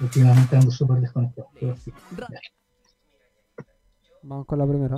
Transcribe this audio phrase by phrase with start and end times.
[0.00, 1.48] últimamente ando súper desconectado.
[4.22, 4.96] Vamos con la primera.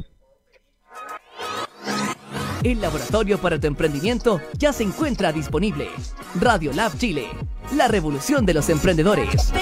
[2.62, 5.88] El laboratorio para tu emprendimiento ya se encuentra disponible.
[6.40, 7.26] Radio Lab Chile,
[7.74, 9.52] la revolución de los emprendedores.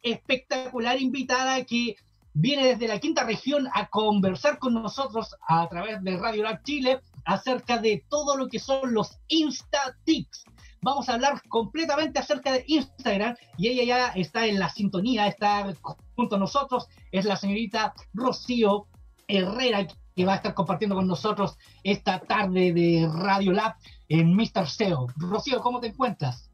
[0.02, 1.96] espectacular invitada que
[2.34, 7.02] viene desde la quinta región a conversar con nosotros a través de Radio Lab Chile
[7.24, 10.46] acerca de todo lo que son los Insta Tips
[10.86, 15.74] vamos a hablar completamente acerca de Instagram y ella ya está en la sintonía, está
[16.16, 18.86] junto a nosotros, es la señorita Rocío
[19.28, 23.74] Herrera que va a estar compartiendo con nosotros esta tarde de Radio Lab
[24.10, 24.68] en Mr.
[24.68, 25.08] SEO.
[25.18, 26.52] Rocío, ¿cómo te encuentras?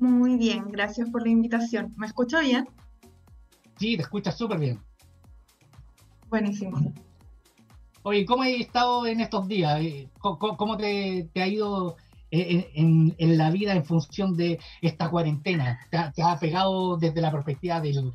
[0.00, 1.94] Muy bien, gracias por la invitación.
[1.96, 2.68] ¿Me escucha bien?
[3.78, 4.82] Sí, te escuchas súper bien.
[6.28, 6.92] Buenísimo.
[8.02, 9.80] Oye, ¿cómo has estado en estos días?
[10.18, 11.96] ¿Cómo, te, te ha ido
[12.30, 15.78] en, la vida en función de esta cuarentena?
[15.90, 18.12] ¿Te ha, pegado desde la perspectiva del,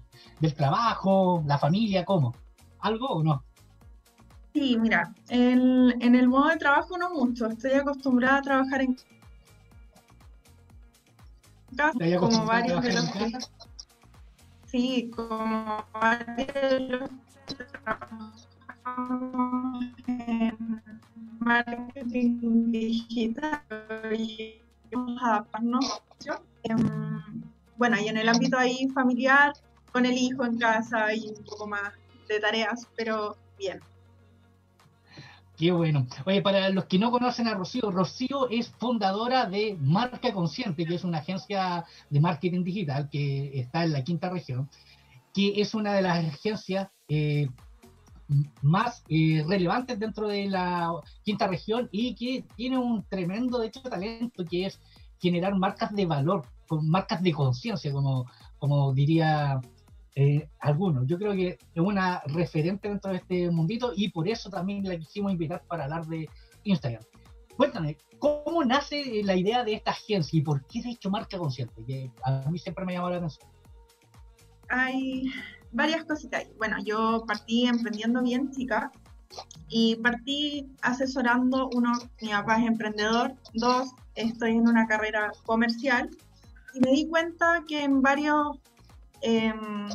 [0.56, 2.36] trabajo, la familia, cómo?
[2.80, 3.44] ¿Algo o no?
[4.54, 7.48] Sí, mira, en, en el modo de trabajo no mucho.
[7.48, 8.96] Estoy acostumbrada a trabajar en
[11.76, 13.32] casa, como varios de los que...
[14.68, 17.10] Sí, como varios de los
[20.08, 20.82] en
[21.40, 23.62] marketing digital
[24.18, 24.62] y
[25.22, 26.02] adaptarnos.
[27.78, 29.54] Bueno, y en el ámbito ahí familiar,
[29.92, 31.94] con el hijo en casa y un poco más
[32.28, 33.80] de tareas, pero bien.
[35.58, 36.08] Qué bueno.
[36.26, 40.96] Oye, para los que no conocen a Rocío, Rocío es fundadora de Marca Consciente, que
[40.96, 44.70] es una agencia de marketing digital que está en la quinta región,
[45.34, 47.50] que es una de las agencias eh,
[48.62, 50.92] más eh, relevantes dentro de la
[51.24, 54.80] quinta región y que tiene un tremendo, de hecho, talento que es
[55.20, 58.26] generar marcas de valor, con marcas de conciencia, como,
[58.58, 59.62] como diría
[60.16, 61.08] eh, algunos.
[61.08, 64.98] Yo creo que es una referente dentro de este mundito y por eso también la
[64.98, 66.30] quisimos invitar para hablar de
[66.64, 67.04] Instagram.
[67.56, 71.84] Cuéntame, ¿cómo nace la idea de esta agencia y por qué de hecho marca consciente?
[71.86, 73.50] Que a mí siempre me llamó la atención.
[74.70, 75.26] Hay
[75.74, 76.46] varias cositas.
[76.58, 78.92] Bueno, yo partí emprendiendo bien chica
[79.68, 81.92] y partí asesorando, uno,
[82.22, 86.10] mi papá es emprendedor, dos, estoy en una carrera comercial
[86.76, 88.60] y me di cuenta que en varios...
[89.22, 89.90] Em,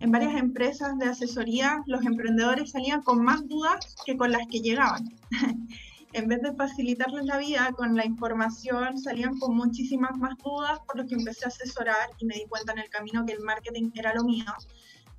[0.00, 4.60] en varias empresas de asesoría los emprendedores salían con más dudas que con las que
[4.60, 5.08] llegaban.
[6.12, 10.98] en vez de facilitarles la vida con la información, salían con muchísimas más dudas, por
[10.98, 13.90] lo que empecé a asesorar y me di cuenta en el camino que el marketing
[13.94, 14.44] era lo mío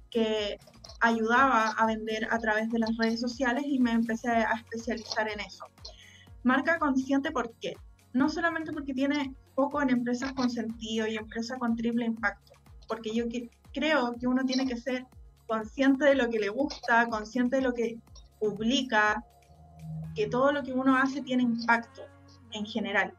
[0.10, 0.58] que
[1.02, 5.40] ayudaba a vender a través de las redes sociales y me empecé a especializar en
[5.40, 5.66] eso.
[6.44, 7.76] Marca consciente, ¿por qué?
[8.14, 12.54] No solamente porque tiene foco en empresas con sentido y empresas con triple impacto,
[12.88, 13.26] porque yo
[13.74, 15.06] creo que uno tiene que ser
[15.48, 17.98] consciente de lo que le gusta, consciente de lo que
[18.40, 19.24] publica,
[20.16, 22.04] que todo lo que uno hace tiene impacto
[22.52, 23.14] en general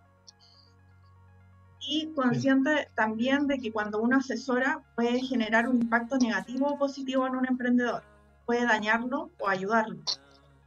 [1.80, 7.26] y consciente también de que cuando uno asesora puede generar un impacto negativo o positivo
[7.26, 8.02] en un emprendedor,
[8.46, 10.00] puede dañarlo o ayudarlo.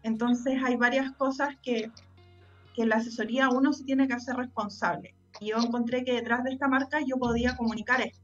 [0.01, 1.91] Entonces hay varias cosas que,
[2.75, 5.13] que la asesoría uno se tiene que hacer responsable.
[5.39, 8.19] Y yo encontré que detrás de esta marca yo podía comunicar esto.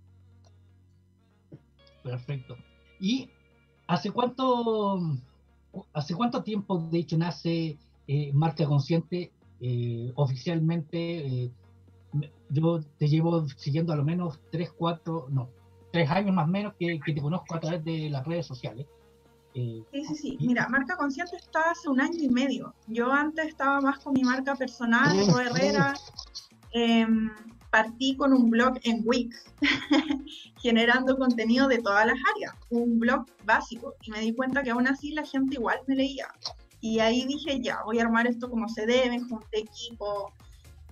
[2.03, 2.57] Perfecto.
[2.99, 3.29] ¿Y
[3.87, 4.99] hace cuánto,
[5.93, 7.77] hace cuánto tiempo, de hecho, nace
[8.07, 9.31] eh, Marca Consciente
[9.61, 11.43] eh, oficialmente?
[11.45, 11.51] Eh,
[12.49, 15.49] yo te llevo siguiendo a lo menos tres, cuatro, no,
[15.91, 18.87] tres años más o menos que, te conozco a través de las redes sociales.
[19.53, 20.37] sí, sí, sí.
[20.39, 22.73] Mira, Marca Consciente está hace un año y medio.
[22.87, 25.93] Yo antes estaba más con mi marca personal, oh, Herrera.
[26.71, 27.31] Em,
[27.69, 29.45] partí con un blog en Wix,
[30.61, 34.87] generando contenido de todas las áreas, un blog básico, y me di cuenta que aún
[34.87, 36.27] así la gente igual me leía.
[36.81, 40.31] Y ahí dije, ya, voy a armar esto como se debe, junté equipo,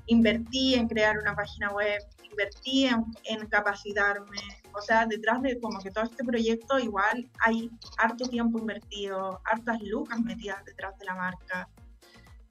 [0.07, 4.39] invertí en crear una página web, invertí en, en, capacitarme,
[4.73, 9.81] o sea, detrás de como que todo este proyecto igual hay harto tiempo invertido, hartas
[9.81, 11.69] lucas metidas detrás de la marca.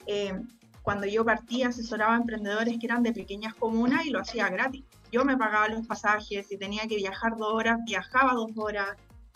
[0.07, 0.39] Eh,
[0.83, 4.85] cuando yo partía asesoraba a emprendedores que eran de pequeñas comunas y lo hacía gratis.
[5.11, 8.91] Yo me pagaba los pasajes, y tenía que viajar dos horas, viajaba dos horas,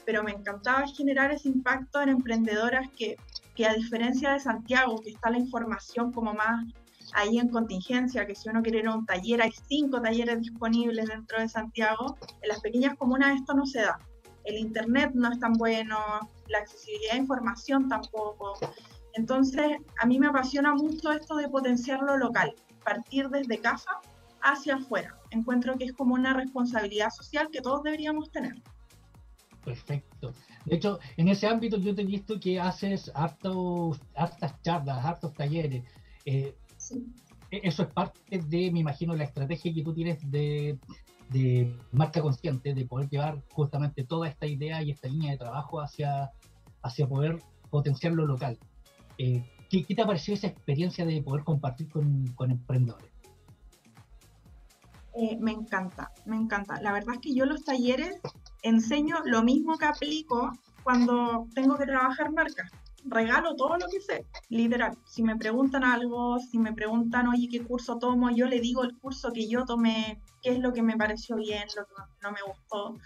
[0.05, 3.17] pero me encantaba generar ese impacto en emprendedoras que,
[3.57, 6.67] que a diferencia de Santiago, que está la información como más
[7.15, 11.07] ahí en contingencia, que si uno quiere ir a un taller, hay cinco talleres disponibles
[11.07, 13.99] dentro de Santiago, en las pequeñas comunas esto no se da.
[14.45, 15.99] El internet no es tan bueno,
[16.49, 18.55] la accesibilidad a información tampoco.
[19.15, 22.55] Entonces, a mí me apasiona mucho esto de potenciar lo local,
[22.85, 23.91] partir desde casa
[24.43, 25.17] hacia afuera.
[25.31, 28.55] Encuentro que es como una responsabilidad social que todos deberíamos tener.
[29.65, 30.33] Perfecto.
[30.65, 35.35] De hecho, en ese ámbito yo te he visto que haces hartos, hartas charlas, hartos
[35.35, 35.85] talleres.
[36.25, 36.57] Eh,
[37.51, 40.79] eso es parte de, me imagino, la estrategia que tú tienes de,
[41.31, 45.81] de marca consciente, de poder llevar justamente toda esta idea y esta línea de trabajo
[45.81, 46.31] hacia,
[46.83, 48.59] hacia poder potenciar lo local.
[49.19, 53.11] Eh, ¿qué, te ha parecido esa experiencia de poder compartir con, emprendedores?
[55.15, 56.81] Eh, me encanta, me encanta.
[56.81, 58.21] La verdad es que yo los talleres
[58.63, 60.53] enseño lo mismo que aplico
[60.83, 62.71] cuando tengo que trabajar marcas.
[63.05, 64.97] Regalo todo lo que sé, literal.
[65.07, 68.31] Si me preguntan algo, si me preguntan, oye, ¿qué curso tomo?
[68.31, 71.65] Yo le digo el curso que yo tomé, qué es lo que me pareció bien,
[71.77, 72.97] lo que no me gustó.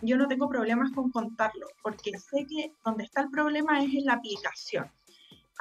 [0.00, 4.06] Yo no tengo problemas con contarlo, porque sé que donde está el problema es en
[4.06, 4.90] la aplicación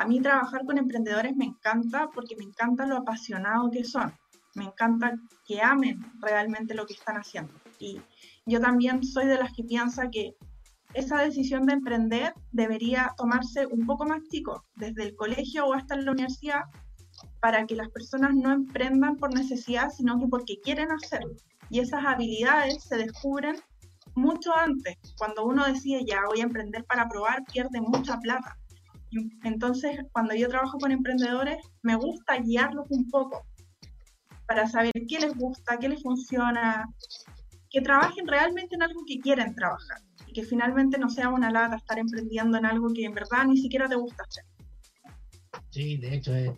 [0.02, 4.12] a mí trabajar con emprendedores me encanta porque me encanta lo apasionado que son.
[4.56, 5.14] Me encanta
[5.46, 7.54] que amen realmente lo que están haciendo.
[7.78, 8.02] Y
[8.46, 10.36] yo también soy de las que piensa que
[10.94, 15.96] esa decisión de emprender debería tomarse un poco más chico, desde el colegio o hasta
[15.96, 16.64] la universidad,
[17.40, 21.36] para que las personas no emprendan por necesidad, sino que porque quieren hacerlo.
[21.70, 23.56] Y esas habilidades se descubren
[24.16, 24.98] mucho antes.
[25.18, 28.58] Cuando uno decide ya voy a emprender para probar, pierde mucha plata.
[29.44, 33.46] Entonces, cuando yo trabajo con emprendedores, me gusta guiarlos un poco
[34.48, 36.86] para saber qué les gusta, qué les funciona,
[37.70, 39.98] que trabajen realmente en algo que quieren trabajar
[40.32, 43.88] que finalmente no sea una lata estar emprendiendo en algo que en verdad ni siquiera
[43.88, 44.46] te gusta hacer.
[45.70, 46.56] Sí, de hecho, eh,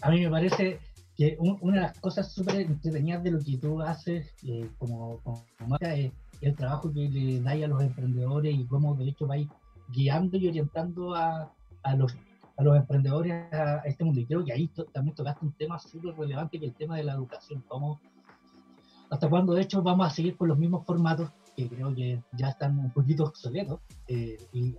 [0.00, 0.78] a mí me parece
[1.16, 5.44] que una de las cosas súper entretenidas de lo que tú haces eh, como, como
[5.68, 9.46] marca es el trabajo que le dais a los emprendedores y cómo de hecho vais
[9.90, 12.16] guiando y orientando a, a los,
[12.56, 14.20] a los emprendedores a, este mundo.
[14.20, 17.12] Y creo que ahí también tocaste un tema súper relevante que el tema de la
[17.12, 17.62] educación.
[17.68, 18.00] Cómo,
[19.10, 22.48] hasta cuándo, de hecho, vamos a seguir con los mismos formatos que creo que ya
[22.48, 24.74] están un poquito obsoletos eh, y,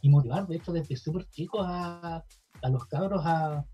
[0.00, 2.24] y, motivar, de hecho, desde súper chicos a,
[2.62, 3.64] a, los cabros a,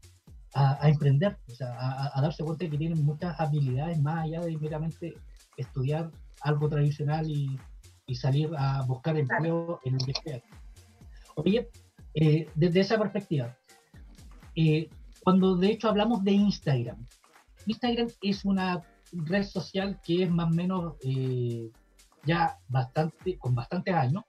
[0.55, 4.57] a, emprender, o sea, a, darse cuenta de que tienen muchas habilidades más allá de
[4.59, 5.15] meramente
[5.57, 6.11] estudiar
[6.43, 7.59] algo tradicional y,
[8.07, 10.43] y salir a buscar empleo en lo que sea.
[11.37, 11.69] Oye,
[12.15, 13.57] eh, desde esa perspectiva.
[14.57, 14.89] Eh,
[15.23, 17.07] cuando de hecho hablamos de Instagram,
[17.67, 18.83] Instagram es una
[19.13, 21.71] red social que es más o menos eh,
[22.29, 24.23] ya bastante, con bastantes años.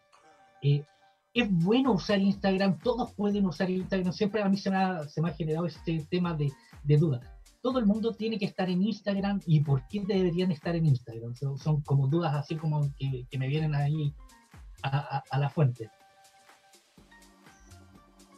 [0.62, 5.22] es bueno usar Instagram, todos pueden usar Instagram, siempre a mí se me ha, se
[5.22, 6.52] me ha generado este tema de,
[6.84, 7.20] de duda.
[7.62, 11.36] Todo el mundo tiene que estar en Instagram y por qué deberían estar en Instagram.
[11.36, 14.16] Son, como dudas así como que, que me vienen ahí
[14.82, 15.92] a, a la fuente.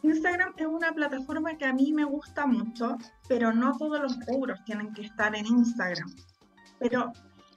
[0.02, 4.58] Instagram es una plataforma que a mí me gusta mucho, pero no todos los rubros
[4.64, 6.10] tienen que estar en Instagram.
[6.80, 7.12] Pero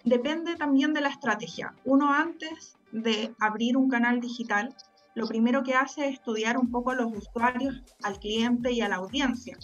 [0.05, 1.73] depende también de la estrategia.
[1.83, 4.73] Uno antes de abrir un canal digital,
[5.15, 8.97] lo primero que hace es estudiar un poco los usuarios, al cliente y a la
[8.97, 9.57] audiencia.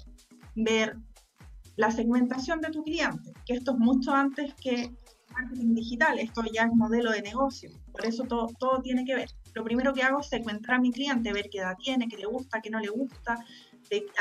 [0.55, 0.97] Ver
[1.77, 4.91] la segmentación de tu cliente, que esto es mucho antes que
[5.33, 9.63] marketing digital, esto ya es modelo de negocio, por eso todo, tiene que ver lo
[9.63, 12.61] primero que hago es encontrar a mi cliente, ver qué edad tiene, qué le gusta,
[12.61, 13.37] qué no le gusta,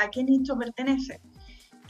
[0.03, 1.21] a qué nicho pertenece.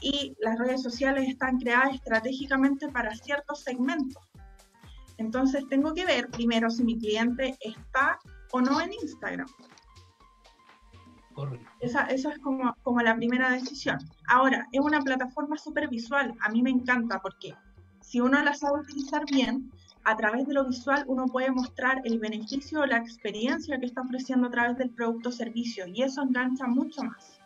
[0.02, 4.22] Y las redes sociales están creadas estratégicamente para ciertos segmentos.
[5.18, 8.18] Entonces tengo que ver primero si mi cliente está
[8.50, 9.46] o no en Instagram.
[11.34, 11.70] Correcto.
[11.80, 13.98] Esa, esa es como, como la primera decisión.
[14.28, 16.34] Ahora, es una plataforma súper visual.
[16.40, 17.54] A mí me encanta porque
[18.00, 19.70] si uno la sabe utilizar bien,
[20.04, 24.02] a través de lo visual uno puede mostrar el beneficio o la experiencia que está
[24.02, 27.41] ofreciendo a través del producto o servicio y eso engancha mucho más.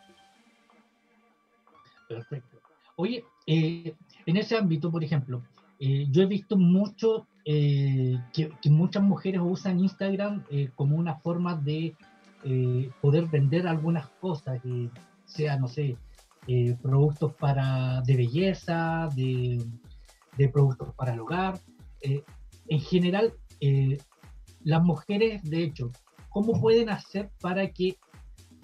[2.07, 2.59] Perfecto.
[2.95, 3.95] Oye, eh,
[4.25, 5.43] en ese ámbito, por ejemplo,
[5.79, 10.43] eh, yo he visto mucho eh, que, que, muchas mujeres usan Instagram
[10.75, 11.95] como una forma de
[13.01, 14.61] poder vender algunas cosas,
[15.25, 15.97] sea, no sé,
[16.81, 19.61] productos para, de belleza, de,
[20.37, 21.59] de productos para el hogar
[22.01, 23.33] en general,
[24.63, 25.91] las mujeres, de hecho,
[26.29, 27.97] ¿cómo pueden hacer para que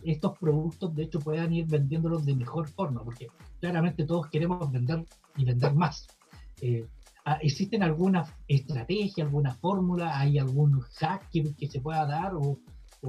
[0.05, 3.03] estos productos, de hecho, puedan ir vendiéndolos de mejor forma?
[3.03, 3.27] Porque
[3.59, 5.05] claramente todos queremos vender
[5.37, 6.07] y vender más.
[6.61, 6.87] Eh,
[7.25, 10.19] ah, ¿Existen alguna estrategia, alguna fórmula?
[10.19, 12.33] ¿Hay algún hack que, se pueda dar?
[12.35, 12.59] ¿O,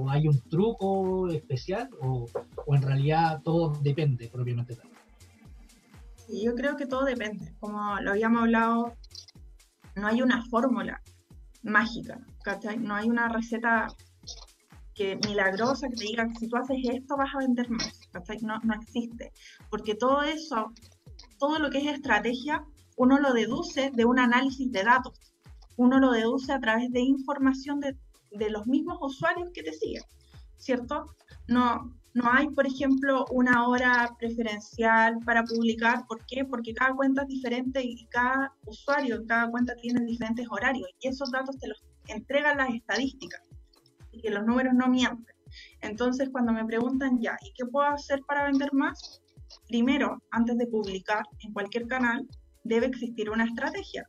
[0.09, 1.89] hay un truco especial?
[2.01, 2.25] O,
[2.67, 4.89] en realidad todo depende propiamente tal?
[6.27, 7.53] yo creo que todo depende.
[7.59, 8.93] Como lo habíamos hablado
[9.95, 11.01] no hay una fórmula
[11.63, 12.77] mágica, ¿cachai?
[12.77, 13.87] No hay una receta
[14.95, 18.37] que milagrosa que te diga si tú haces esto vas a vender más, ¿cachai?
[18.41, 19.31] No, no existe,
[19.69, 20.71] porque todo eso,
[21.37, 22.65] todo lo que es estrategia,
[22.97, 25.19] uno lo deduce de un análisis de datos,
[25.75, 27.97] uno lo deduce a través de información de,
[28.31, 30.03] de los mismos usuarios que te siguen,
[30.57, 31.05] ¿cierto?
[31.47, 36.07] No, no hay, por ejemplo, una hora preferencial para publicar.
[36.07, 36.45] ¿Por qué?
[36.45, 40.87] Porque cada cuenta es diferente y cada usuario cada cuenta tiene diferentes horarios.
[41.01, 43.41] Y esos datos te los entregan las estadísticas.
[44.15, 45.35] Y que los números no mienten.
[45.81, 49.21] Entonces, cuando me preguntan ya, ¿y qué puedo hacer para vender más?
[49.67, 52.27] Primero, antes de publicar en cualquier canal,
[52.63, 54.07] debe existir una estrategia.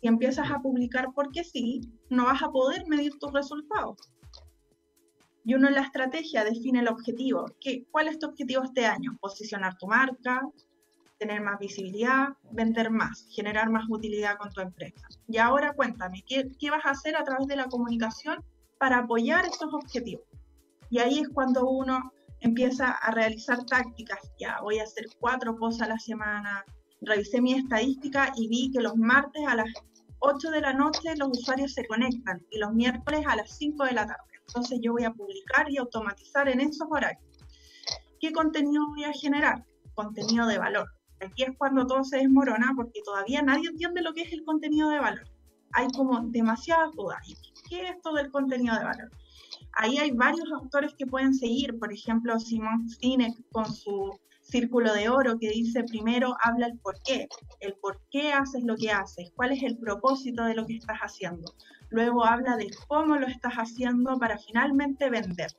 [0.00, 1.80] Si empiezas a publicar porque sí,
[2.10, 3.96] no vas a poder medir tus resultados
[5.46, 7.46] y uno en la estrategia define el objetivo.
[7.60, 9.16] ¿Qué, ¿Cuál es tu objetivo este año?
[9.20, 10.42] Posicionar tu marca,
[11.18, 15.06] tener más visibilidad, vender más, generar más utilidad con tu empresa.
[15.28, 18.44] Y ahora cuéntame, ¿qué, ¿qué, vas a hacer a través de la comunicación
[18.78, 20.24] para apoyar estos objetivos?
[20.90, 24.18] Y ahí es cuando uno empieza a realizar tácticas.
[24.38, 26.64] Ya voy a hacer cuatro posts a la semana.
[27.00, 29.68] Revisé mi estadística y vi que los martes a las
[30.20, 33.92] 8 de la noche los usuarios se conectan y los miércoles a las 5 de
[33.92, 34.22] la tarde.
[34.46, 37.22] Entonces yo voy a publicar y automatizar en esos horarios.
[38.20, 39.64] ¿Qué contenido voy a generar?
[39.94, 40.88] Contenido de valor.
[41.20, 44.88] Aquí es cuando todo se desmorona porque todavía nadie entiende lo que es el contenido
[44.90, 45.28] de valor.
[45.72, 47.18] Hay como demasiadas dudas.
[47.68, 49.10] ¿Qué es esto del contenido de valor?
[49.72, 55.08] Ahí hay varios autores que pueden seguir, por ejemplo, Simon Sinek con su círculo de
[55.08, 57.28] oro que dice primero habla el por qué,
[57.60, 60.98] el por qué haces lo que haces, cuál es el propósito de lo que estás
[61.00, 61.52] haciendo.
[61.90, 65.50] Luego habla de cómo lo estás haciendo para finalmente vender.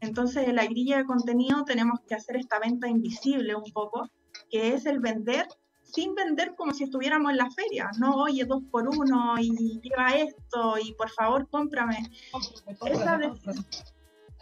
[0.00, 4.08] Entonces, en la grilla de contenido tenemos que hacer esta venta invisible un poco,
[4.48, 5.46] que es el vender
[5.92, 10.10] sin vender como si estuviéramos en la feria, no, oye, dos por uno y lleva
[10.10, 12.10] esto y por favor cómprame.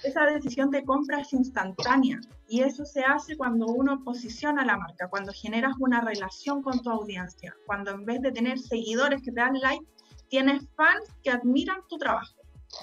[0.04, 5.08] Esa, decisión de compra es instantánea y eso se hace cuando uno posiciona la marca,
[5.08, 9.40] cuando generas una relación con tu audiencia, cuando en vez de tener seguidores que te
[9.40, 9.84] dan like,
[10.28, 12.36] tienes fans que admiran tu trabajo.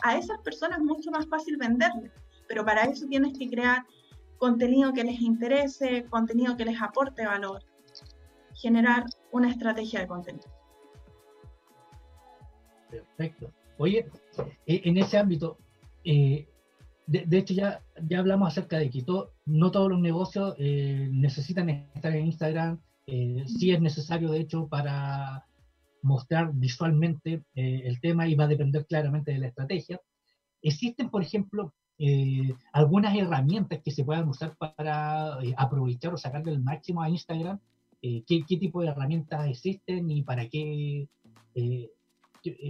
[0.04, 2.12] A esas personas es mucho más fácil venderles,
[2.50, 3.86] pero para eso tienes que crear
[4.38, 7.64] contenido que les interese, contenido que les aporte valor,
[8.56, 10.48] generar una estrategia de contenido.
[12.90, 13.52] Perfecto.
[13.78, 14.08] Oye,
[14.66, 15.58] e, en ese ámbito,
[16.04, 16.48] eh,
[17.08, 19.04] de, hecho ya, ya hablamos acerca de que
[19.46, 24.68] no todos los negocios eh, necesitan estar en Instagram, eh, sí es necesario de hecho
[24.68, 25.46] para
[26.02, 30.00] mostrar visualmente eh, el tema y va a depender claramente de la estrategia.
[30.62, 31.74] Existen, por ejemplo,
[32.74, 37.60] algunas herramientas que se puedan usar para aprovechar o sacarle el máximo a Instagram.
[38.28, 41.08] ¿Qué, ¿qué, tipo de herramientas existen y para qué,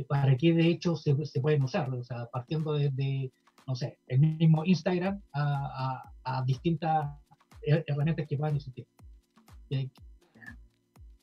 [0.07, 1.93] para qué de hecho se, pueden usar?
[1.93, 3.31] O sea, partiendo desde,
[3.67, 6.11] no sé, el mismo Instagram a,
[6.45, 7.17] distintas
[7.61, 8.87] herramientas que puedan existir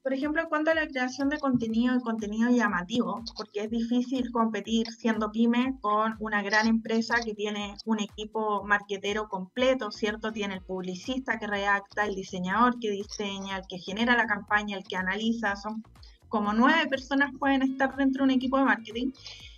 [0.02, 4.32] por ejemplo, en cuanto a la creación de contenido y contenido llamativo, porque es difícil
[4.32, 10.32] competir siendo pyme con una gran empresa que tiene un equipo marquetero completo, ¿cierto?
[10.32, 14.84] Tiene el publicista que redacta, el diseñador que diseña, el que genera la campaña, el
[14.84, 15.84] que analiza, son
[16.28, 19.12] como nueve personas pueden estar dentro de un equipo de marketing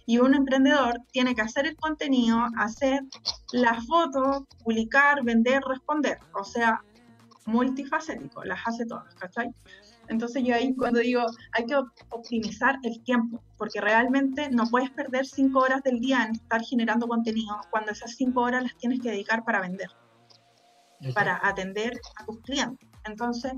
[0.07, 3.01] y un emprendedor tiene que hacer el contenido, hacer
[3.53, 6.83] las fotos, publicar, vender, responder, o sea,
[7.47, 9.55] multifacético, las hace todas, ¿cachai?
[10.09, 11.77] Entonces yo ahí cuando digo, hay que
[12.11, 17.07] optimizar el tiempo, porque realmente no puedes perder cinco horas del día en estar generando
[17.07, 19.89] contenido cuando esas cinco horas las tienes que dedicar para vender,
[21.15, 22.89] para atender a tus clientes.
[23.05, 23.53] Entonces,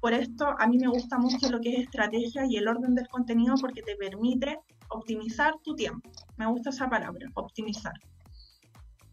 [0.00, 3.06] por esto a mí me gusta mucho lo que es estrategia y el orden del
[3.08, 6.10] contenido porque te permite optimizar tu tiempo.
[6.36, 7.92] Me gusta esa palabra, optimizar.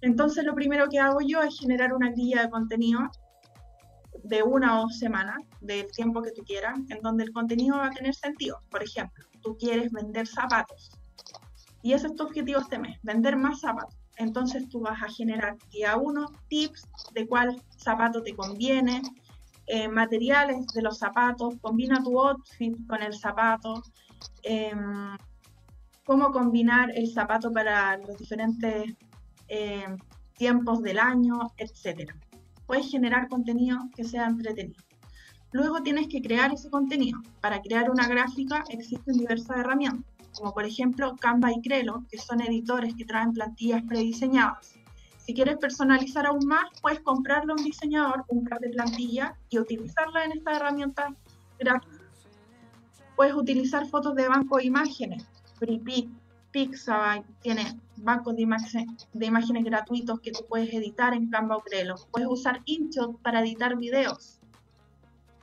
[0.01, 3.01] Entonces lo primero que hago yo es generar una guía de contenido
[4.23, 7.87] de una o dos semanas, del tiempo que tú quieras, en donde el contenido va
[7.87, 8.61] a tener sentido.
[8.69, 10.91] Por ejemplo, tú quieres vender zapatos
[11.81, 13.95] y ese es tu objetivo este mes, vender más zapatos.
[14.17, 19.01] Entonces tú vas a generar día uno tips de cuál zapato te conviene,
[19.67, 23.81] eh, materiales de los zapatos, combina tu outfit con el zapato,
[24.43, 25.17] em,
[26.05, 28.93] cómo combinar el zapato para los diferentes
[29.47, 29.97] em,
[30.37, 32.13] tiempos del año, etc.
[32.69, 34.83] Puedes generar contenido que sea entretenido.
[35.53, 37.19] Luego tienes que crear ese contenido.
[37.41, 40.05] Para crear una gráfica existen diversas herramientas,
[40.37, 44.75] como por ejemplo Canva y Crelo, que son editores que traen plantillas prediseñadas.
[45.17, 49.57] Si quieres personalizar aún más, puedes comprarle a un diseñador un par de plantillas y
[49.57, 51.15] utilizarla en esta herramienta
[51.57, 52.03] gratuita.
[53.15, 55.25] Puedes utilizar fotos de banco de imágenes.
[55.57, 56.07] FreePic,
[56.51, 58.47] Pixabay tiene bancos de,
[59.13, 61.95] de, imágenes gratuitos que tú puedes editar en Canva o Trello.
[62.11, 64.39] Puedes usar InShot para editar videos.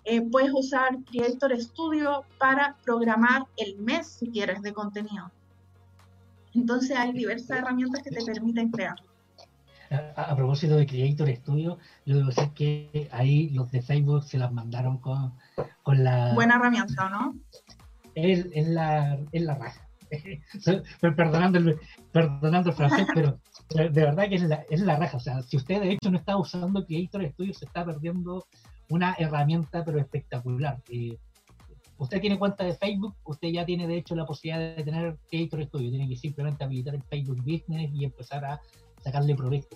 [0.05, 5.31] Eh, puedes usar Creator Studio para programar el mes si quieres de contenido.
[6.55, 8.97] Entonces hay diversas herramientas que te permiten crear
[9.91, 14.53] a, propósito de Creator Studio, yo debo decir que ahí los de Facebook se las
[14.53, 15.33] mandaron con,
[15.83, 16.35] con la...
[16.35, 17.37] Buena herramienta, ¿no?
[18.15, 19.86] Es, es, la, es la raja.
[21.01, 21.79] Perdonando, el,
[22.13, 23.39] perdonando el francés, pero
[23.75, 25.17] de, verdad que es la, es la raja.
[25.17, 28.47] O sea, si usted de hecho no está usando Creator Studio, se está perdiendo
[28.89, 30.81] una herramienta pero espectacular.
[30.89, 31.17] Eh,
[31.99, 35.65] usted tiene cuenta de Facebook, usted ya tiene de hecho la posibilidad de tener Creator
[35.65, 38.61] Studio, tiene que simplemente habilitar el Facebook Business y empezar a
[39.07, 39.69] sacarle provecho.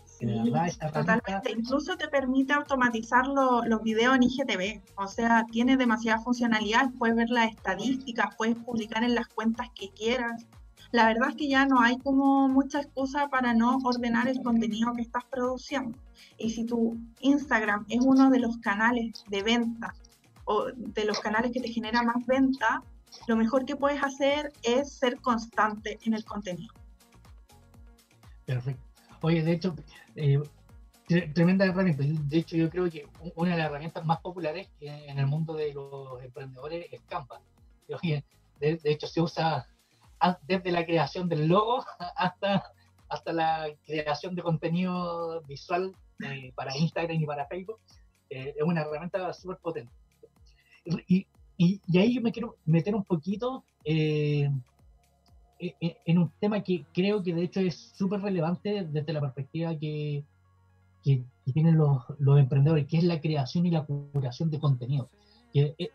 [0.92, 1.52] totalmente.
[1.56, 4.82] Incluso te permite automatizar los videos en IGTV.
[4.96, 6.90] O sea, tiene demasiada funcionalidad.
[6.98, 10.46] Puedes ver las estadísticas, puedes publicar en las cuentas que quieras.
[10.90, 14.92] La verdad es que ya no hay como mucha excusa para no ordenar el contenido
[14.94, 15.96] que estás produciendo.
[16.36, 19.94] Y si tu Instagram es uno de los canales de venta
[20.44, 22.82] o de los canales que te genera más venta,
[23.28, 26.74] lo mejor que puedes hacer es ser constante en el contenido.
[28.44, 28.89] Perfecto.
[29.22, 29.74] Oye, de hecho,
[30.16, 30.40] eh,
[31.34, 32.02] tremenda herramienta.
[32.06, 35.74] De hecho, yo creo que una de las herramientas más populares en el mundo de
[35.74, 37.40] los emprendedores es Canva.
[38.60, 39.66] De, hecho, se usa
[40.42, 41.82] desde la creación del logo
[42.16, 42.70] hasta,
[43.08, 47.80] hasta la creación de contenido visual eh, para Instagram y para Facebook.
[48.28, 49.90] Eh, es una herramienta súper potente.
[51.08, 53.64] Y, y, ahí yo me quiero meter un poquito
[55.60, 60.24] en un tema que creo que de hecho es súper relevante desde la perspectiva que,
[61.04, 65.10] que, tienen los, los, emprendedores, que es la creación y la curación de contenido.
[65.52, 65.90] Que, eh,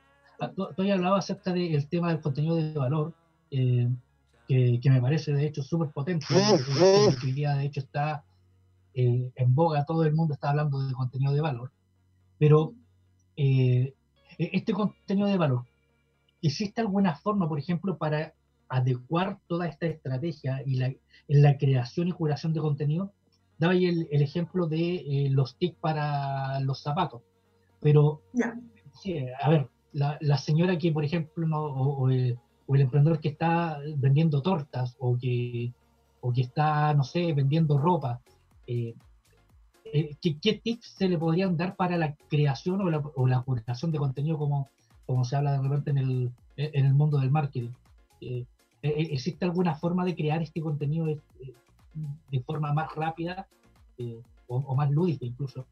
[0.55, 3.13] tú, tú hablado acerca del tema del contenido de valor,
[3.51, 3.89] eh,
[4.47, 8.23] que, que, me parece de hecho súper potente, que hoy día de hecho está
[8.93, 11.71] eh, en boga, todo el mundo está hablando de contenido de valor,
[12.37, 12.73] pero
[13.35, 13.95] e,
[14.37, 15.65] este contenido de valor,
[16.41, 18.34] ¿existe alguna forma, por ejemplo, para
[18.69, 23.11] adecuar toda esta estrategia y la, en la creación y curación de contenido,
[23.57, 27.21] daba ahí el, ejemplo de eh, los TIC para los zapatos.
[27.81, 28.21] Pero,
[29.41, 34.95] a ver, la, señora que, por ejemplo, no, o, el, emprendedor que está vendiendo tortas
[34.99, 35.71] o que,
[36.21, 38.21] o que está, no sé, vendiendo ropa,
[38.67, 38.95] eh,
[39.85, 43.91] eh, ¿qué, tips se le podrían dar para la creación o la, o la curación
[43.91, 44.67] de contenido como,
[45.05, 47.69] como se habla de repente en el, en el mundo del marketing?
[48.21, 48.45] Eh,
[48.85, 51.19] ¿Existe alguna forma de crear este contenido de,
[52.45, 53.47] forma más rápida
[53.97, 55.65] eh, o, más lúdica incluso?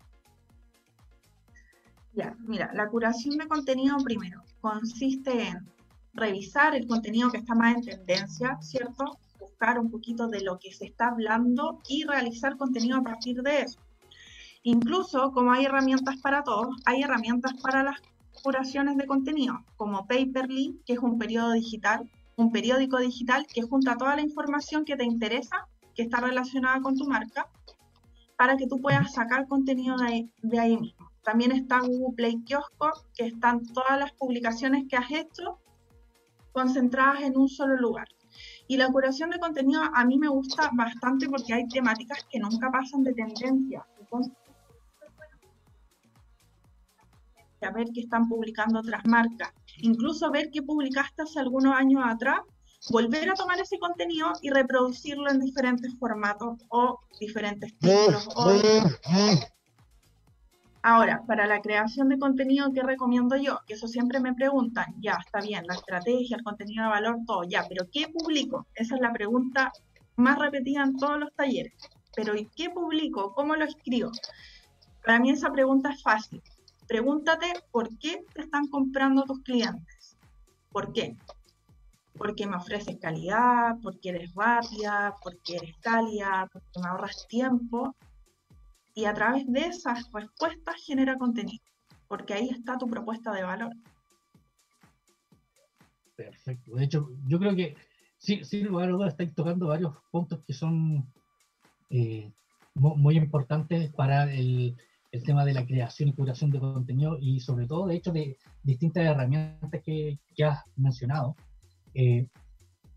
[2.13, 5.67] Ya, mira, la curación de contenido primero consiste en
[6.13, 9.17] revisar el contenido que está más en tendencia, ¿cierto?
[9.39, 13.61] Buscar un poquito de lo que se está hablando y realizar contenido a partir de
[13.61, 13.79] eso.
[14.63, 17.99] Incluso, como hay herramientas para todos, hay herramientas para las
[18.41, 23.97] curaciones de contenido, como Paperly, que es un periodo digital un periódico digital que junta
[23.97, 27.47] toda la información que te interesa, que está relacionada con tu marca,
[28.37, 31.09] para que tú puedas sacar contenido de ahí, de ahí mismo.
[31.23, 35.59] También está Google Play Kiosco, que están todas las publicaciones que has hecho
[36.51, 38.07] concentradas en un solo lugar.
[38.67, 42.71] Y la curación de contenido a mí me gusta bastante porque hay temáticas que nunca
[42.71, 43.85] pasan de tendencia.
[47.61, 52.41] a ver qué están publicando otras marcas, incluso ver qué publicaste hace algunos años atrás,
[52.89, 58.27] volver a tomar ese contenido y reproducirlo en diferentes formatos o diferentes títulos.
[60.85, 63.61] Ahora, para la creación de contenido, ¿qué recomiendo yo?
[63.65, 67.43] Que eso siempre me preguntan, ya, está bien, la estrategia, el contenido de valor, todo,
[67.43, 68.67] ya, pero ¿qué publico?
[68.75, 69.71] Esa es la pregunta
[70.17, 71.73] más repetida en todos los talleres.
[72.15, 73.33] Pero ¿y qué publico?
[73.33, 74.11] ¿Cómo lo escribo?
[75.05, 76.41] Para mí esa pregunta es fácil.
[76.93, 80.15] Pregúntate por qué te están comprando tus clientes.
[80.71, 81.17] ¿Por qué?
[82.15, 87.95] Porque me ofreces calidad, porque eres rápida, porque eres cálida, porque me ahorras tiempo.
[88.93, 91.63] Y a través de esas respuestas genera contenido,
[92.07, 93.73] porque ahí está tu propuesta de valor.
[96.15, 96.75] Perfecto.
[96.75, 97.75] De hecho, yo creo que
[98.19, 101.11] sí, sin lugar a dudas estáis tocando varios puntos que son
[101.89, 102.31] eh,
[102.75, 104.77] muy importantes para el,
[105.13, 108.35] el tema de la creación y curación de contenido y sobre todo, de hecho, de
[108.63, 111.35] distintas herramientas que, que has mencionado.
[111.93, 112.25] Eh,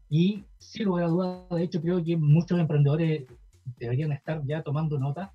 [0.08, 3.26] y sin lugar a dudas, de hecho, creo que muchos emprendedores
[3.78, 5.30] deberían estar ya tomando nota,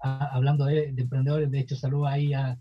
[0.00, 1.48] hablando de, emprendedores.
[1.48, 2.58] De hecho, saludo ahí a,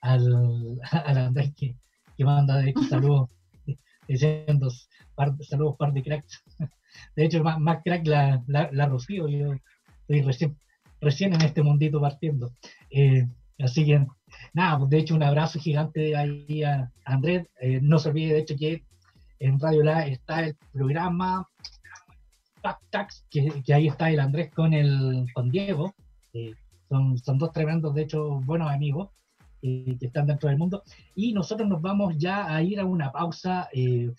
[0.00, 1.76] al, al Andrés que,
[2.16, 3.30] que manda, de hecho, saludos
[4.08, 4.70] diciendo
[5.48, 6.42] saludos par de cracks.
[7.16, 9.52] De hecho, más, más crack la, la, la Rocío, yo
[10.06, 10.56] estoy recién
[11.04, 12.52] recién en este mundito partiendo.
[12.96, 13.26] Eh,
[13.58, 14.06] así que,
[14.52, 17.48] nada, pues de hecho un abrazo gigante ahí a Andrés.
[17.60, 18.84] Eh, no se olvide, de hecho, que
[19.40, 21.46] en Radio La está el programa
[22.90, 25.92] Tax, que, ahí está el Andrés con el con Diego.
[26.32, 26.52] Eh,
[26.88, 29.10] son, son dos tremendos, de hecho, buenos amigos
[29.60, 30.82] que están dentro del mundo.
[31.16, 33.68] Y nosotros nos vamos ya a ir a una pausa.
[33.72, 34.14] de,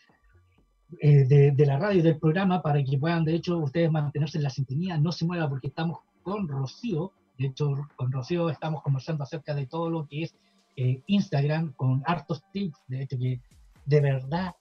[1.66, 5.12] la radio del programa para que puedan, de hecho, ustedes mantenerse en la sintonía, no
[5.12, 7.14] se mueva porque estamos con Rocío.
[7.38, 10.36] De hecho, con Rocío estamos conversando acerca de todo lo que es
[10.78, 12.80] eh, Instagram, con hartos tips.
[12.88, 13.40] De hecho, que
[13.86, 14.56] de verdad,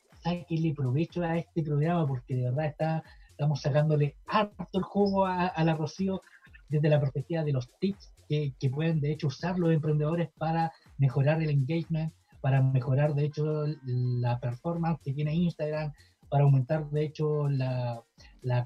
[0.48, 5.52] le provecho a este programa porque de verdad está, estamos sacándole harto el jugo a,
[5.64, 6.20] la Rocío
[6.68, 10.72] desde la perspectiva de los tips que, que, pueden, de hecho, usar los emprendedores para
[10.98, 15.92] mejorar el engagement, para mejorar, de hecho, la performance que tiene Instagram,
[16.34, 18.02] para aumentar, de hecho, la,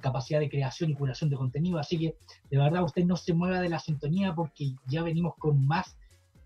[0.00, 1.78] capacidad de creación y curación de contenido.
[1.78, 2.16] Así que
[2.50, 5.98] de verdad usted no se mueva de la sintonía porque ya venimos con más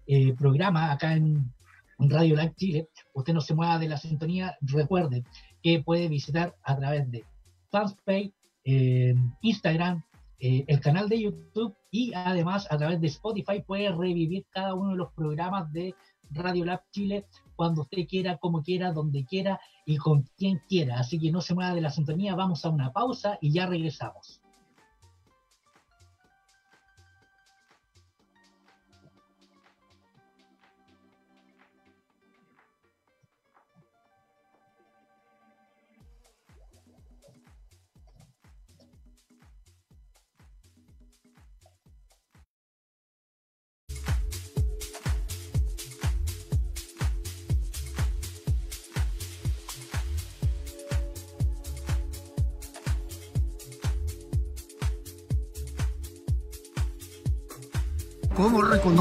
[0.08, 1.54] eh, programas acá en,
[2.00, 2.88] Radio Live Chile.
[3.14, 4.56] Usted no se mueva de la sintonía.
[4.62, 5.22] Recuerde
[5.62, 7.24] que puede visitar a través de
[7.70, 10.02] Fanspay, eh, Instagram,
[10.40, 14.90] eh, el canal de YouTube y además a través de Spotify puede revivir cada uno
[14.90, 15.94] de los programas de
[16.32, 17.26] Radio Lab Chile
[17.62, 20.98] cuando usted quiera, como quiera, donde quiera y con quien quiera.
[20.98, 24.41] Así que no se mueva de la sintonía, vamos a una pausa y ya regresamos.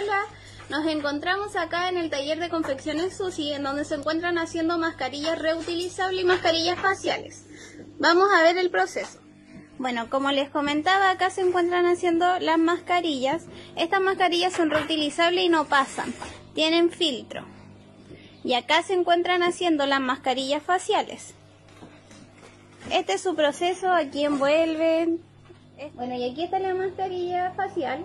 [0.00, 0.22] Hola,
[0.70, 5.38] nos encontramos acá en el taller de confecciones Susi, en donde se encuentran haciendo mascarillas
[5.38, 7.44] reutilizables y mascarillas faciales.
[7.98, 9.18] Vamos a ver el proceso.
[9.78, 13.44] Bueno, como les comentaba, acá se encuentran haciendo las mascarillas.
[13.76, 16.14] Estas mascarillas son reutilizables y no pasan,
[16.54, 17.44] tienen filtro.
[18.42, 21.34] Y acá se encuentran haciendo las mascarillas faciales.
[22.90, 25.20] Este es su proceso, aquí envuelven.
[25.94, 28.04] Bueno, y aquí está la mascarilla facial.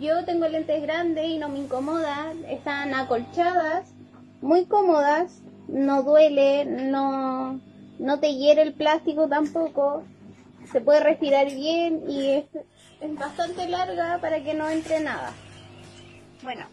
[0.00, 3.92] Yo tengo lentes grandes y no me incomoda, están acolchadas,
[4.40, 7.60] muy cómodas, no duele, no,
[7.98, 10.04] no te hiere el plástico tampoco,
[10.70, 12.44] se puede respirar bien y es,
[13.18, 15.32] bastante larga para que no entre nada.
[16.42, 16.66] Bueno,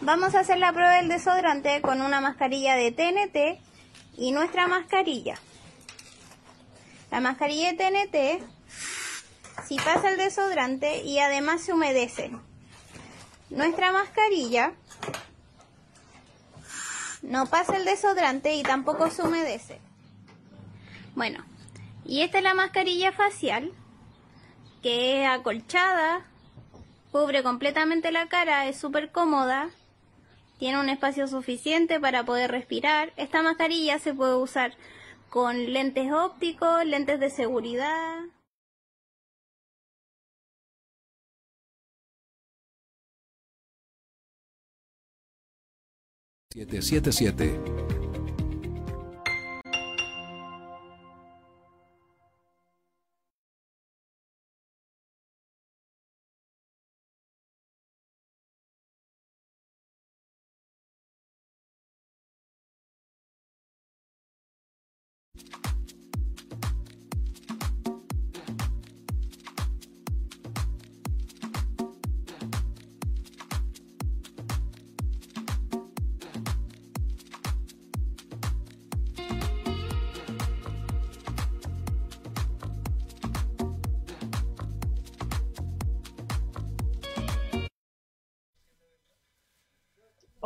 [0.00, 3.60] vamos a hacer la prueba del desodorante con una mascarilla de TNT
[4.16, 5.36] y nuestra mascarilla.
[7.10, 8.44] La mascarilla de TNT,
[9.66, 12.32] si pasa el desodorante y además se humedece.
[13.54, 14.72] Nuestra mascarilla
[17.22, 19.80] no pasa el desodorante y tampoco se humedece.
[21.14, 21.44] Bueno,
[22.04, 23.72] y esta es la mascarilla facial,
[24.82, 26.26] que es acolchada,
[27.12, 29.70] cubre completamente la cara, es súper cómoda,
[30.58, 33.12] tiene un espacio suficiente para poder respirar.
[33.16, 34.74] Esta mascarilla se puede usar
[35.30, 38.18] con lentes ópticos, lentes de seguridad.
[46.56, 48.03] 777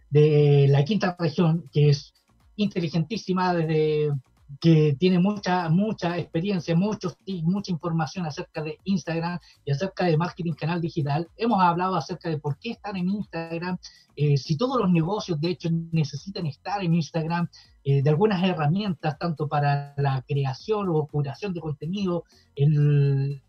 [0.09, 2.13] de la quinta región, que es
[2.55, 4.11] inteligentísima desde
[4.59, 10.53] que tiene mucha, mucha experiencia, muchos mucha información acerca de Instagram y acerca de marketing
[10.53, 11.27] canal digital.
[11.35, 13.77] Hemos hablado acerca de por qué están en Instagram,
[14.15, 17.47] eh, si todos los negocios de hecho necesitan estar en Instagram,
[17.83, 22.23] eh, de algunas herramientas tanto para la creación o curación de contenido,
[22.55, 23.41] el,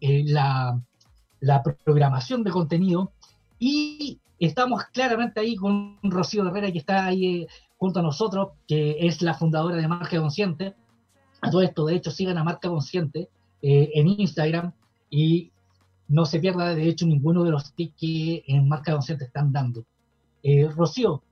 [0.00, 0.80] la,
[1.40, 3.12] la programación de contenido
[3.58, 7.46] y estamos claramente ahí con Rocío Herrera que está ahí eh,
[7.80, 10.74] junto a nosotros, que es la fundadora de Marca Consciente.
[11.40, 13.30] A todo esto, de hecho, sigan a Marca Consciente
[13.62, 14.72] eh, en Instagram
[15.08, 15.50] y
[16.06, 19.86] no se pierda, de hecho, ninguno de los tips que en Marca Consciente están dando.
[20.42, 21.22] Eh, Rocío,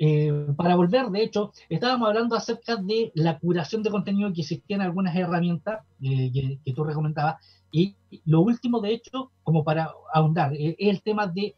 [0.00, 4.80] eh, para volver, de hecho, estábamos hablando acerca de la curación de contenido que existían
[4.80, 7.36] algunas herramientas que, tú recomendabas.
[7.70, 11.54] Y lo último, de hecho, como para ahondar, es el tema de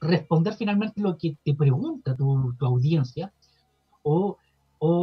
[0.00, 3.32] responder finalmente lo que te pregunta tu, tu audiencia
[4.06, 4.38] o,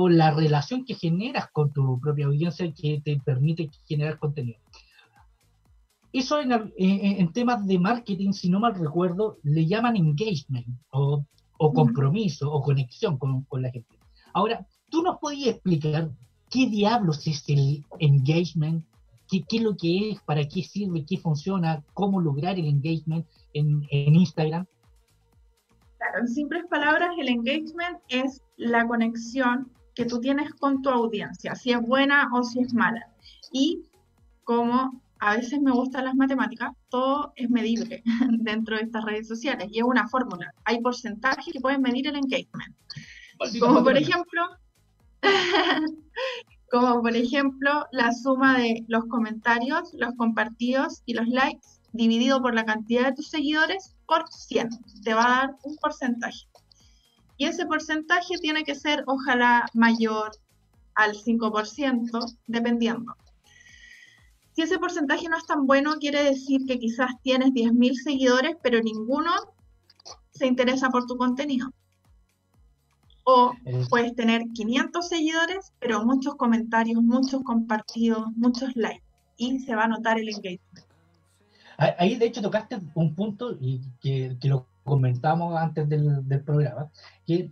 [0.09, 4.59] la relación que generas con tu propia audiencia que te permite generar contenido.
[6.13, 11.25] Eso en, temas de marketing, si no mal recuerdo, le llaman engagement o,
[11.57, 13.97] compromiso o conexión con, la gente.
[14.33, 16.11] Ahora, ¿tú nos podías explicar
[16.49, 18.85] qué diablos es el engagement?
[19.27, 20.21] ¿Qué, es lo que es?
[20.21, 21.03] ¿Para qué sirve?
[21.03, 21.83] ¿Qué funciona?
[21.93, 24.67] ¿Cómo lograr el engagement en, en Instagram?
[26.13, 31.55] Claro, en simples palabras, el engagement es la conexión que tú tienes con tu audiencia,
[31.55, 33.07] si es buena o si es mala.
[33.51, 33.83] Y
[34.43, 38.03] como a veces me gustan las matemáticas, todo es medible
[38.39, 40.53] dentro de estas redes sociales y es una fórmula.
[40.65, 42.75] Hay porcentajes que pueden medir el engagement.
[43.59, 44.41] Como por ejemplo,
[46.71, 52.53] como por ejemplo la suma de los comentarios, los compartidos y los likes dividido por
[52.53, 54.69] la cantidad de tus seguidores por 100.
[55.03, 56.47] Te va a dar un porcentaje.
[57.37, 60.31] Y ese porcentaje tiene que ser ojalá mayor
[60.95, 63.15] al 5%, dependiendo.
[64.55, 68.79] Si ese porcentaje no es tan bueno, quiere decir que quizás tienes 10.000 seguidores, pero
[68.81, 69.31] ninguno
[70.31, 71.73] se interesa por tu contenido.
[73.23, 73.53] O
[73.89, 79.03] puedes tener 500 seguidores, pero muchos comentarios, muchos compartidos, muchos likes.
[79.37, 80.92] Y se va a notar el engagement.
[81.77, 86.91] Ahí, de hecho, tocaste un punto y que, lo comentamos antes del, programa,
[87.25, 87.51] que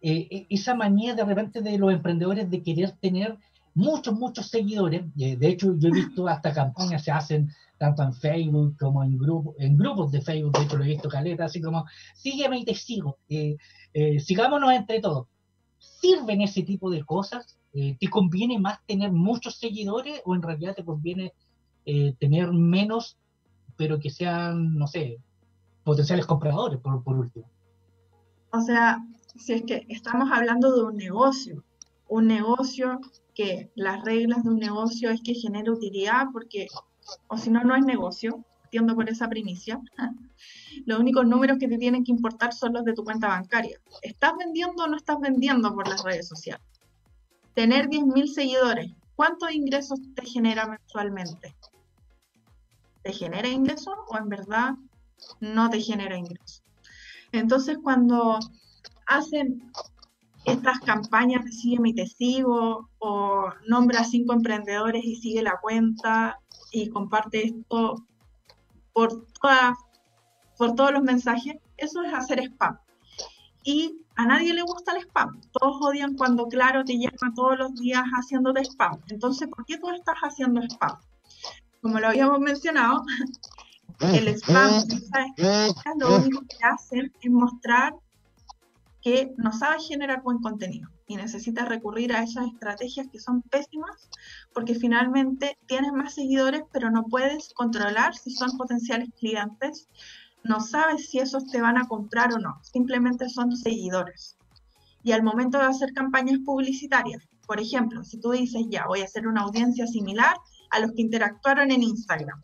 [0.00, 3.36] eh, e, esa manía de repente de los emprendedores de querer tener
[3.74, 5.04] muchos, muchos seguidores.
[5.18, 9.16] Eh, de hecho, yo he visto hasta campañas se hacen tanto en Facebook como en,
[9.16, 12.64] grupo, en grupos de Facebook, de hecho lo he visto caleta, así como, sígueme y
[12.64, 13.56] te sigo, eh,
[14.18, 15.26] sigámonos entre todos.
[15.78, 17.58] ¿Sirven ese tipo de cosas?
[17.72, 21.32] ¿Te conviene más tener muchos seguidores o en realidad te conviene
[22.18, 23.16] tener menos
[23.80, 25.18] pero que sean, no sé,
[25.84, 27.50] potenciales compradores, por, por último.
[28.52, 29.02] O sea,
[29.36, 31.64] si es que estamos hablando de un negocio,
[32.06, 33.00] un negocio
[33.34, 36.66] que las reglas de un negocio es que genere utilidad, porque,
[37.28, 39.80] o si no, no es negocio, entiendo por esa primicia.
[40.84, 43.80] Los únicos números que te tienen que importar son los de tu cuenta bancaria.
[44.02, 46.66] ¿Estás vendiendo o no estás vendiendo por las redes sociales?
[47.54, 51.56] Tener 10.000 seguidores, ¿cuántos ingresos te genera mensualmente?
[53.02, 54.74] Te genera ingresos o en verdad
[55.40, 56.62] no te genera ingresos.
[57.32, 58.38] Entonces, cuando
[59.06, 59.70] hacen
[60.44, 66.38] estas campañas de sígueme y te sigo, o nombra cinco emprendedores y sigue la cuenta
[66.72, 68.06] y comparte esto
[68.92, 69.26] por,
[70.56, 72.78] por todos los mensajes, eso es hacer spam.
[73.62, 75.40] Y a nadie le gusta el spam.
[75.52, 79.00] Todos odian cuando Claro te llama todos los días haciéndote spam.
[79.08, 80.96] Entonces, ¿por qué tú estás haciendo spam?
[81.80, 83.04] Como lo habíamos mencionado,
[84.00, 84.84] el spam
[85.98, 87.94] lo único que hacen es mostrar
[89.02, 94.10] que no sabes generar buen contenido y necesitas recurrir a esas estrategias que son pésimas
[94.52, 99.88] porque finalmente tienes más seguidores pero no puedes controlar si son potenciales clientes,
[100.44, 104.36] no sabes si esos te van a comprar o no, simplemente son seguidores.
[105.02, 109.04] Y al momento de hacer campañas publicitarias, por ejemplo, si tú dices ya voy a
[109.04, 110.36] hacer una audiencia similar
[110.70, 112.40] a los que interactuaron en Instagram.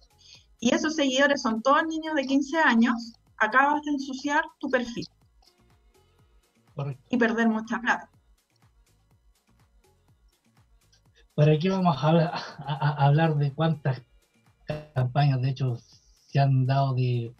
[0.61, 5.07] Y esos seguidores son todos niños de 15 años, acabas de ensuciar tu perfil.
[7.09, 8.11] Y perder mucha plata.
[11.35, 14.01] Por aquí vamos a hablar, de cuántas
[14.95, 15.77] campañas, de hecho,
[16.29, 17.35] se han dado de,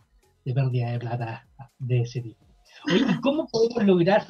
[0.45, 1.47] pérdida de plata
[1.79, 2.45] de ese tipo.
[2.93, 4.27] Oye, ¿cómo podemos lograr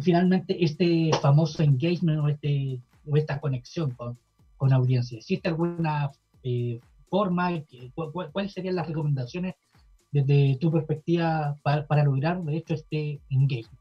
[0.00, 4.18] finalmente este famoso engagement o, este, o esta conexión con,
[4.62, 5.18] con audiencia.
[5.18, 6.12] ¿Existe alguna
[6.44, 6.78] eh,
[7.10, 7.50] forma?
[8.32, 9.56] ¿Cuáles serían las recomendaciones
[10.12, 13.80] desde tu perspectiva para, lograr, de hecho, este engagement?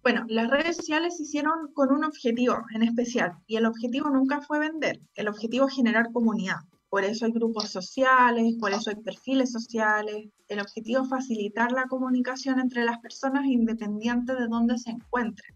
[0.00, 4.40] Bueno, las redes sociales se hicieron con un objetivo en especial y el objetivo nunca
[4.42, 6.60] fue vender, el objetivo es generar comunidad.
[6.88, 10.28] Por eso hay grupos sociales, por eso hay perfiles sociales.
[10.46, 15.52] El objetivo es facilitar la comunicación entre las personas independientes de dónde se encuentren.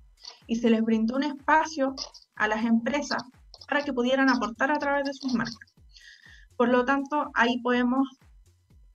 [0.49, 1.95] Y se les brindó un espacio
[2.41, 3.23] a las empresas
[3.69, 5.75] para que pudieran aportar a través de sus marcas.
[6.57, 8.09] Por lo tanto, ahí podemos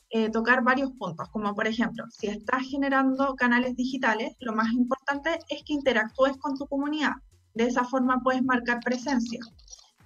[0.10, 5.40] eh, tocar varios puntos, como por ejemplo, si estás generando canales digitales, lo más importante
[5.50, 7.14] es que interactúes con tu comunidad.
[7.54, 9.40] De esa forma puedes marcar presencia.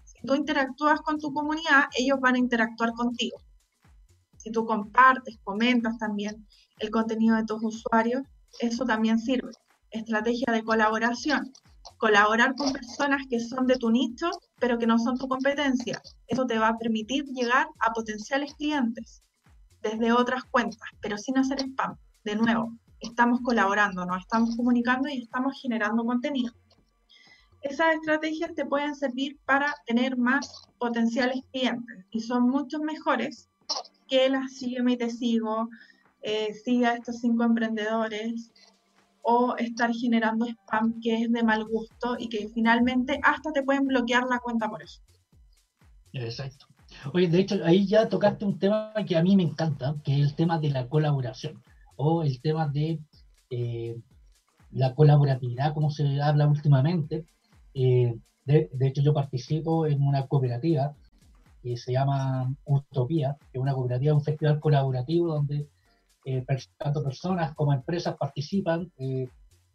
[0.04, 3.38] Si tú interactúas con tu comunidad, ellos van a interactuar contigo.
[4.38, 6.46] Si tú compartes, comentas también
[6.80, 8.24] el contenido de tus usuarios,
[8.60, 9.52] eso también sirve.
[9.92, 11.54] Estrategia de colaboración
[12.00, 16.02] colaborar con personas que son de tu nicho, pero que no son tu competencia.
[16.28, 19.22] Eso te va a permitir llegar a potenciales clientes
[19.82, 21.96] desde otras cuentas, pero sin hacer spam.
[22.24, 26.54] De nuevo, estamos colaborando, nos estamos comunicando y estamos generando contenido.
[27.62, 33.50] Esas estrategias te pueden servir para tener más potenciales clientes y son mucho mejores
[34.08, 35.68] que las sígueme y te sigo,
[36.22, 38.52] eh, siga a estos cinco emprendedores,
[39.22, 43.86] o estar generando spam que es de mal gusto y que finalmente hasta te pueden
[43.86, 45.02] bloquear la cuenta por eso.
[46.14, 46.66] Exacto.
[47.14, 50.30] Oye, de hecho, ahí ya tocaste un tema que a mí me encanta, que es
[50.30, 51.62] el tema de la colaboración
[51.96, 53.00] o el tema de
[53.50, 54.00] eh,
[54.72, 57.26] la colaboratividad, como se habla últimamente.
[57.74, 58.16] Eh,
[58.46, 60.96] de, de, hecho, yo participo en una cooperativa
[61.62, 65.68] que se llama Utopía, que es una cooperativa, un festival colaborativo donde
[66.26, 66.46] eh,
[66.78, 69.30] tanto personas como empresas participan eh,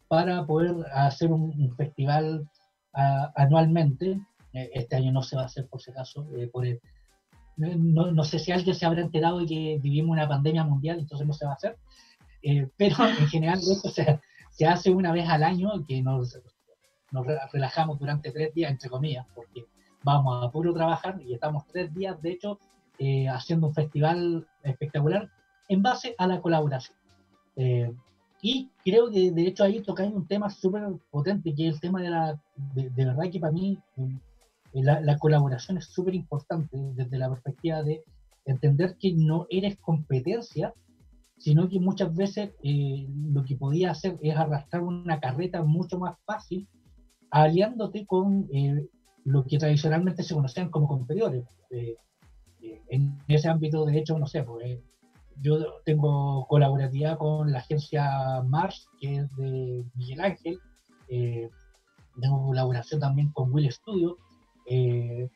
[0.08, 2.48] para poder hacer un, festival
[2.92, 4.20] anualmente.
[4.52, 6.28] Eh, este año no se va a hacer por si acaso.
[6.36, 6.64] Eh, por
[7.56, 11.26] no, no, sé si alguien se habrá enterado de que vivimos una pandemia mundial, entonces
[11.26, 11.76] no se va a hacer.
[12.76, 14.20] pero en general esto se,
[14.50, 16.38] se, hace una vez al año que nos,
[17.10, 19.64] nos relajamos durante tres días, entre comillas, porque
[20.02, 22.58] vamos a puro trabajar y estamos tres días, de hecho,
[23.32, 25.30] haciendo un festival espectacular
[25.68, 26.96] en base a la colaboración.
[27.56, 27.92] Eh,
[28.42, 32.02] y creo que de hecho ahí tocáis un tema súper potente, que es el tema
[32.02, 32.40] de la,
[32.74, 37.82] de, verdad que para mí eh, la, la colaboración es súper importante desde la perspectiva
[37.82, 38.02] de
[38.44, 40.74] entender que no eres competencia,
[41.38, 46.18] sino que muchas veces eh, lo que podía hacer es arrastrar una carreta mucho más
[46.26, 46.68] fácil
[47.30, 48.48] aliándote con
[49.24, 51.44] lo que tradicionalmente se conocían como competidores.
[52.60, 54.78] en ese ámbito, de hecho, no sé, pues,
[55.40, 60.58] yo tengo colaborativa con la agencia Mars, que es de Miguel Ángel.
[61.08, 61.50] Eh,
[62.20, 64.16] tengo colaboración también con Will Studio.
[64.66, 65.28] Eh,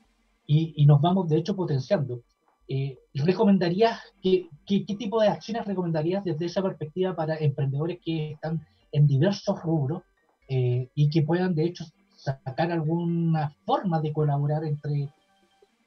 [0.46, 2.22] y, nos vamos, de hecho, potenciando.
[2.68, 8.66] Eh, ¿recomendarías, qué, qué, tipo de acciones recomendarías desde esa perspectiva para emprendedores que están
[8.92, 10.03] en diversos rubros
[10.49, 11.84] y que puedan, de hecho,
[12.16, 15.11] sacar alguna forma de colaborar entre,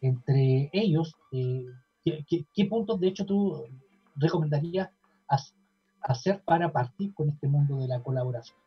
[0.01, 1.15] entre ellos?
[1.31, 3.63] ¿qué, qué, puntos, de hecho, tú
[4.15, 4.91] recomendaría
[6.01, 8.57] hacer para partir con este mundo de la colaboración?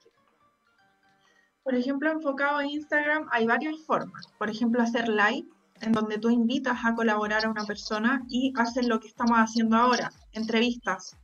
[1.64, 4.26] Por ejemplo, enfocado en Instagram hay varias formas.
[4.38, 5.48] Por ejemplo, hacer live,
[5.80, 9.76] en donde tú invitas a colaborar a una persona y haces lo que estamos haciendo
[9.76, 11.16] ahora, entrevistas,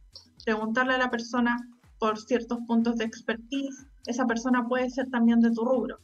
[0.44, 1.58] preguntarle a la persona
[1.98, 3.86] por ciertos puntos de expertise.
[4.06, 5.98] Esa persona puede ser también de tu rubro.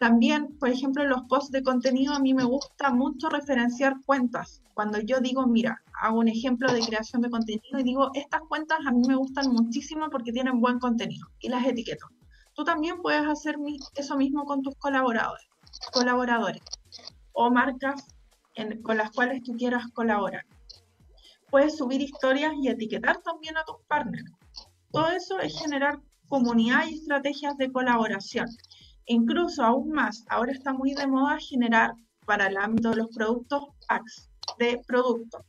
[0.00, 4.62] También, por ejemplo, en los posts de contenido a mí me gusta mucho referenciar cuentas.
[4.72, 8.78] Cuando yo digo, mira, hago un ejemplo de creación de contenido y digo, estas cuentas
[8.86, 12.06] a mí me gustan muchísimo porque tienen buen contenido y las etiqueto.
[12.54, 13.56] Tú también puedes hacer
[13.94, 15.46] eso mismo con tus colaboradores,
[15.92, 16.62] colaboradores
[17.32, 18.02] o marcas
[18.82, 20.46] con las cuales tú quieras colaborar.
[21.50, 24.32] Puedes subir historias y etiquetar también a tus partners.
[24.92, 28.46] Todo eso es generar comunidad y estrategias de colaboración.
[29.10, 31.94] Incluso aún más, ahora está muy de moda generar
[32.26, 35.42] para el ámbito de los productos packs de productos,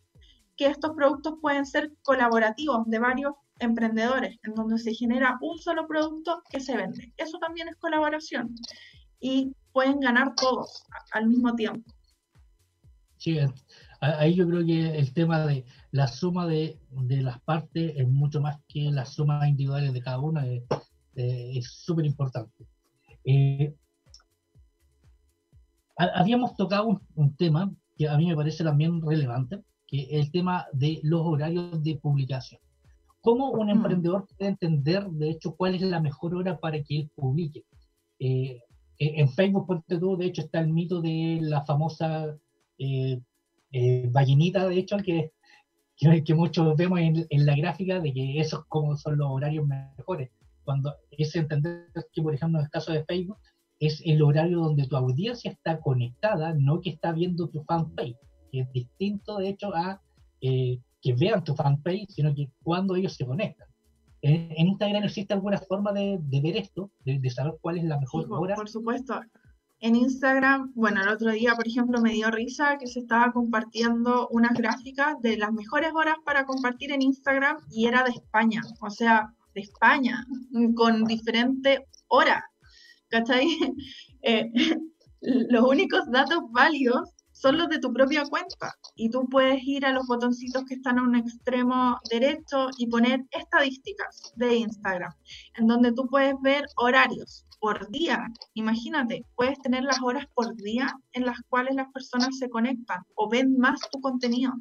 [0.57, 5.87] que estos productos pueden ser colaborativos de varios emprendedores, en donde se genera un solo
[5.87, 7.13] producto que se vende.
[7.17, 8.55] Eso también es colaboración
[9.19, 11.93] y pueden ganar todos al mismo tiempo.
[13.17, 13.37] Sí,
[13.99, 18.57] ahí yo creo que el tema de la suma de, las partes es mucho más
[18.67, 20.47] que las sumas individuales de cada una,
[21.13, 22.70] es súper importante.
[23.23, 23.75] Eh,
[25.95, 30.65] habíamos tocado un, tema que a mí me parece también relevante, que es el tema
[30.73, 32.61] de los horarios de publicación.
[33.21, 37.11] ¿Cómo un emprendedor puede entender, de hecho, cuál es la mejor hora para que él
[37.15, 37.65] publique?
[38.19, 38.59] Eh,
[38.97, 42.35] en Facebook, por todo, de hecho, está el mito de la famosa
[42.77, 43.19] eh,
[43.71, 45.31] eh ballenita, de hecho, que,
[45.97, 50.31] que, muchos vemos en, en, la gráfica, de que esos como son los horarios mejores
[50.71, 53.37] cuando es entender que, por ejemplo, en el caso de Facebook,
[53.79, 58.15] es el horario donde tu audiencia está conectada, no que está viendo tu fanpage,
[58.51, 60.01] que es distinto, de hecho, a
[60.39, 63.67] eh, que vean tu fanpage, sino que cuando ellos se conectan.
[64.21, 68.55] En, Instagram existe alguna forma de, ver esto, de, saber cuál es la mejor hora.
[68.55, 69.19] Por supuesto.
[69.79, 74.29] En Instagram, bueno, el otro día, por ejemplo, me dio risa que se estaba compartiendo
[74.29, 78.61] unas gráficas de las mejores horas para compartir en Instagram y era de España.
[78.79, 80.25] O sea, de España,
[80.75, 82.43] con diferente hora,
[83.09, 83.47] ¿cachai?
[84.23, 84.51] Eh,
[85.21, 87.09] los únicos datos válidos
[87.41, 90.99] son los de tu propia cuenta y tú puedes ir a los botoncitos que están
[90.99, 95.11] a un extremo derecho y poner estadísticas de Instagram,
[95.55, 98.27] en donde tú puedes ver horarios por día.
[98.53, 103.27] Imagínate, puedes tener las horas por día en las cuales las personas se conectan o
[103.27, 104.53] ven más tu contenido.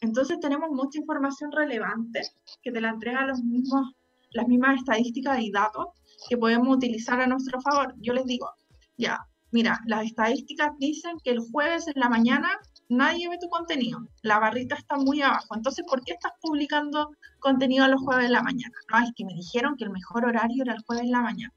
[0.00, 2.22] Entonces tenemos mucha información relevante
[2.62, 3.92] que te la entrega los mismos
[4.30, 5.86] las mismas estadísticas y datos
[6.28, 7.94] que podemos utilizar a nuestro favor.
[7.98, 8.48] Yo les digo,
[8.96, 9.18] ya,
[9.50, 12.48] mira, las estadísticas dicen que el jueves en la mañana
[12.88, 17.10] nadie ve tu contenido, la barrita está muy abajo, entonces, ¿por qué estás publicando
[17.40, 18.74] contenido los jueves en la mañana?
[18.92, 21.52] No, es que me dijeron que el mejor horario era el jueves en la mañana.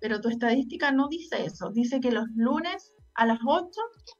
[0.00, 3.70] Pero tu estadística no dice eso, dice que los lunes a las 8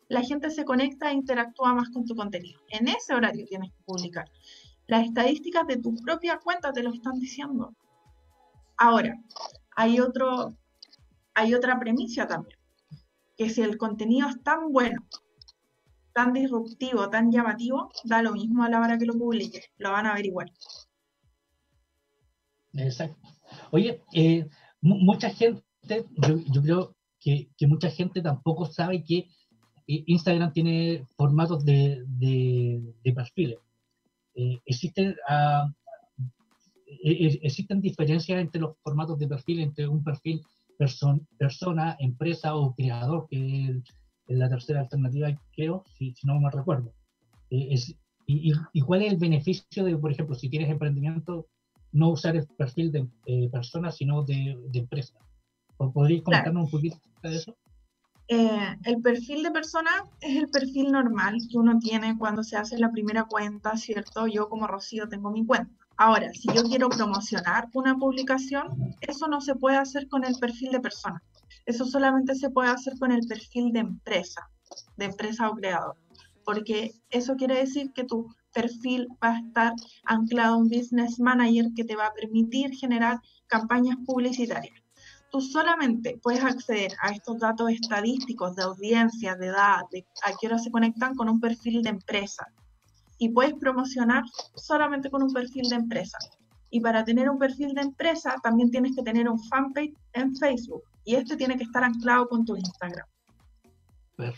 [0.09, 2.61] la gente se conecta e interactúa más con tu contenido.
[2.71, 4.29] En ese horario tienes que publicar.
[4.87, 7.75] Las estadísticas de tu propia cuenta te lo están diciendo.
[8.77, 9.15] Ahora,
[9.75, 10.57] hay, otro,
[11.35, 12.59] hay otra premisa también,
[13.37, 15.05] que si el contenido es tan bueno,
[16.13, 20.07] tan disruptivo, tan llamativo, da lo mismo a la hora que lo publiques, lo van
[20.07, 20.53] a ver igual.
[22.75, 23.29] Exacto.
[23.71, 24.47] Oye, eh,
[24.81, 29.29] mucha gente, yo, creo que, mucha gente tampoco sabe que
[29.87, 33.59] eh, Instagram tiene formatos de, de, perfiles.
[34.37, 35.73] Eh, existen, uh,
[37.03, 40.43] existen diferencias entre los formatos de perfil, entre un perfil
[40.79, 43.77] person, persona, empresa o creador, que es,
[44.29, 46.93] la tercera alternativa, creo, si, si no me recuerdo.
[47.49, 47.95] Es,
[48.27, 51.47] y, y, cuál es el beneficio de, por ejemplo, si tienes emprendimiento,
[51.93, 55.17] no usar el perfil de persona, sino de, de empresa?
[55.77, 57.57] ¿Podrías comentarnos un poquito de eso?
[58.29, 62.77] Eh, el perfil de persona es el perfil normal que uno tiene cuando se hace
[62.77, 64.27] la primera cuenta, ¿cierto?
[64.27, 65.73] Yo como Rocío tengo mi cuenta.
[65.97, 70.73] Ahora, si yo quiero promocionar una publicación, eso no se puede hacer con el perfil
[70.73, 71.23] de persona.
[71.67, 74.51] Eso solamente se puede hacer con el perfil de empresa,
[74.97, 75.97] de empresa o creador.
[76.45, 79.73] Porque eso quiere decir que tu perfil va a estar
[80.05, 84.86] anclado a un business manager que te va a permitir generar campañas publicitarias
[85.31, 90.47] tú solamente puedes acceder a estos datos estadísticos de audiencia, de edad, de a qué
[90.47, 92.47] hora se conectan con un perfil de empresa.
[93.19, 94.25] Y puedes promocionar
[94.55, 96.19] solamente con un perfil de empresa.
[96.71, 100.83] Y para tener un perfil de empresa también tienes que tener un fanpage en Facebook.
[101.05, 103.07] Y este tiene que estar anclado con tu Instagram.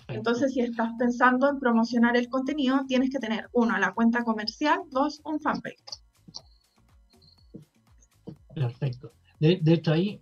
[0.08, 4.80] Entonces, si estás pensando en promocionar el contenido, tienes que tener, uno, la cuenta comercial,
[4.90, 5.78] dos, un fanpage.
[8.54, 9.12] Perfecto.
[9.38, 10.20] De, de hecho, ahí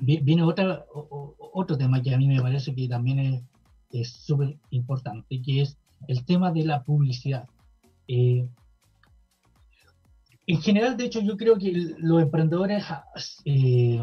[0.00, 3.46] viene otra, otro tema que a mí me parece que también
[3.90, 7.48] es súper importante, que es el tema de la publicidad.
[8.06, 8.48] Eh,
[10.46, 12.84] en general, de hecho, yo creo que los emprendedores,
[13.44, 14.02] eh,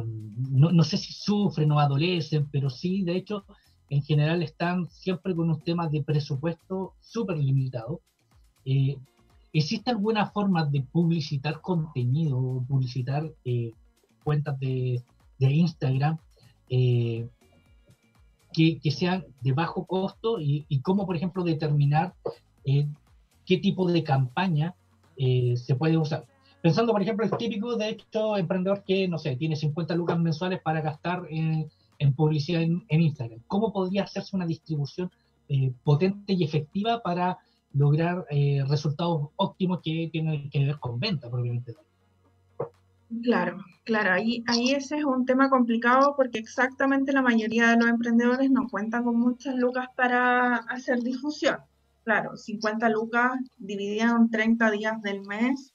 [0.52, 3.46] no, no, sé si sufren o adolecen, pero sí, de hecho,
[3.90, 8.02] en general están siempre con un tema de presupuesto súper limitado.
[8.64, 8.98] Eh,
[9.54, 13.32] ¿Existe alguna forma de publicitar contenido, publicitar
[14.24, 15.02] cuentas de,
[15.40, 16.18] de Instagram
[16.70, 17.28] eh,
[18.54, 22.14] que, sean de bajo costo y, cómo, por ejemplo, determinar
[22.64, 22.88] eh,
[23.46, 24.76] qué tipo de campaña
[25.18, 26.26] eh, se puede usar.
[26.62, 30.62] Pensando, por ejemplo, el típico, de hecho, emprendedor que, no sé, tiene 50 lucas mensuales
[30.62, 31.70] para gastar en,
[32.16, 33.42] publicidad en, Instagram.
[33.48, 35.12] ¿Cómo podría hacerse una distribución
[35.84, 37.38] potente y efectiva para
[37.74, 38.26] lograr
[38.68, 41.76] resultados óptimos que tienen que ver con venta, probablemente?
[43.22, 47.88] Claro, claro, ahí, ahí ese es un tema complicado porque exactamente la mayoría de los
[47.88, 51.58] emprendedores no cuentan con muchas lucas para hacer difusión.
[52.04, 55.74] Claro, 50 lucas divididas en 30 días del mes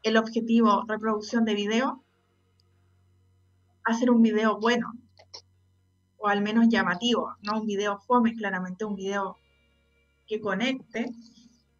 [0.03, 2.03] el objetivo reproducción de video,
[3.83, 4.93] hacer un video bueno,
[6.17, 9.37] o al menos llamativo, no un video fome, claramente un video
[10.31, 11.11] que conecte,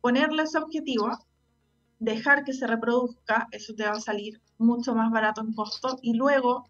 [0.01, 1.07] ponerle ese objetivo,
[1.99, 6.15] dejar que se reproduzca, eso te va a salir mucho más barato en costo, y
[6.15, 6.65] luego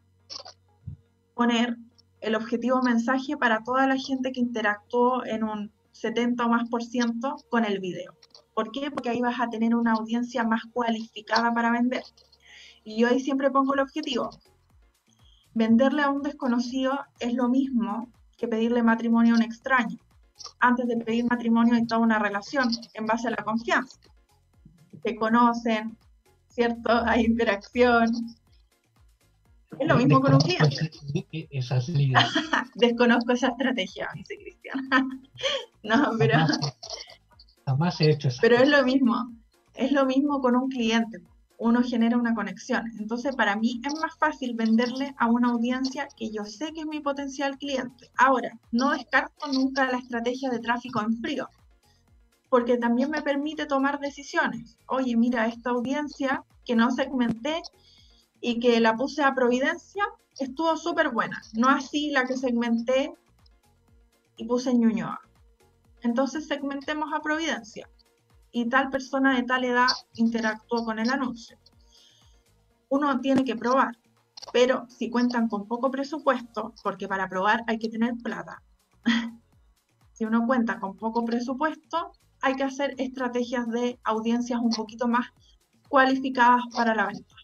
[1.34, 1.78] poner
[2.20, 6.84] el objetivo mensaje para toda la gente que interactuó en un 70 o más por
[6.84, 8.14] ciento con el video.
[8.54, 8.92] ¿Por qué?
[8.92, 12.04] Porque ahí vas a tener una audiencia más cualificada para vender.
[12.84, 14.30] Y yo ahí siempre pongo el objetivo.
[15.56, 18.08] Venderle a un desconocido es lo mismo
[18.38, 19.98] que pedirle matrimonio a un extraño
[20.60, 24.00] antes de pedir matrimonio hay toda una relación en base a la confianza.
[25.04, 25.98] Se conocen,
[26.50, 26.90] ¿cierto?
[27.06, 28.36] Hay interacción.
[29.80, 30.92] Es lo mismo con un cliente.
[32.76, 34.90] Desconozco esa estrategia, dice Cristian.
[35.84, 36.78] no, pero, Jamás,
[37.66, 38.40] jamás he hecho eso.
[38.42, 39.32] pero es lo mismo.
[39.74, 41.22] Es lo mismo con un cliente.
[41.64, 42.92] Uno genera una conexión.
[42.98, 46.88] Entonces, para mí es más fácil venderle a una audiencia que yo sé que es
[46.88, 48.10] mi potencial cliente.
[48.18, 51.50] Ahora, no descarto nunca la estrategia de tráfico en frío,
[52.50, 54.80] porque también me permite tomar decisiones.
[54.88, 57.62] Oye, mira, esta audiencia que no segmenté
[58.42, 60.04] y que la puse a Providencia
[60.40, 61.44] estuvo súper buena.
[61.54, 63.14] No así la que segmenté
[64.36, 65.22] y puse en Ñuñoa.
[66.02, 67.88] Entonces segmentemos a Providencia.
[68.52, 71.58] Y tal persona de tal edad interactuó con el anuncio.
[72.90, 73.98] Uno tiene que probar.
[74.52, 78.62] Pero si cuentan con poco presupuesto, porque para probar hay que tener plata.
[80.14, 85.28] si uno cuenta con poco presupuesto, hay que hacer estrategias de audiencias un poquito más
[85.88, 87.36] cualificadas para la venta.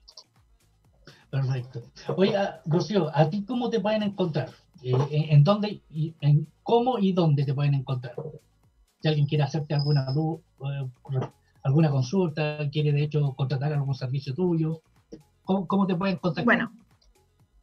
[1.30, 1.84] Perfecto.
[2.16, 4.49] Oye, ah, Rocío, ¿a ti cómo te pueden encontrar?
[4.82, 5.82] Eh, en, dónde
[6.22, 8.16] en cómo y dónde te pueden encontrar?
[9.02, 10.89] Si alguien quiere hacerte alguna du- eh,
[11.64, 14.82] alguna consulta, quiere de hecho contratar algún servicio tuyo,
[15.43, 16.45] ¿cómo, cómo te pueden contactar?
[16.45, 16.72] Bueno,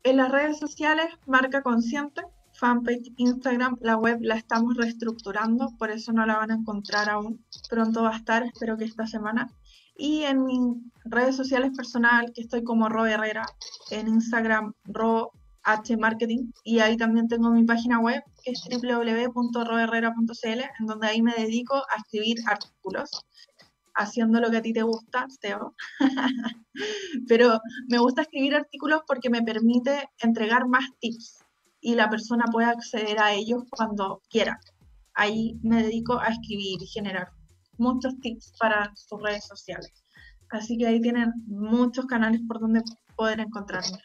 [0.03, 2.23] en las redes sociales, Marca Consciente,
[2.53, 7.43] fanpage, Instagram, la web la estamos reestructurando, por eso no la van a encontrar aún.
[7.69, 9.51] Pronto va a estar, espero que esta semana.
[9.97, 10.61] Y en mis
[11.05, 13.47] redes sociales personal, que estoy como Ro Herrera,
[13.91, 15.33] en Instagram, Ro
[15.65, 21.23] H Marketing, y ahí también tengo mi página web, que es www.roherrera.cl, en donde ahí
[21.23, 23.11] me dedico a escribir artículos,
[23.95, 25.75] haciendo lo que a ti te gusta, Teo.
[27.29, 31.45] Pero me gusta escribir artículos porque me permite entregar más tips
[31.81, 34.59] y la persona puede acceder a ellos cuando quiera.
[35.15, 37.31] Ahí me dedico a escribir y generar
[37.79, 39.93] muchos tips para sus redes sociales.
[40.51, 42.83] Así que ahí tienen muchos canales por donde
[43.17, 43.99] poder encontrarme.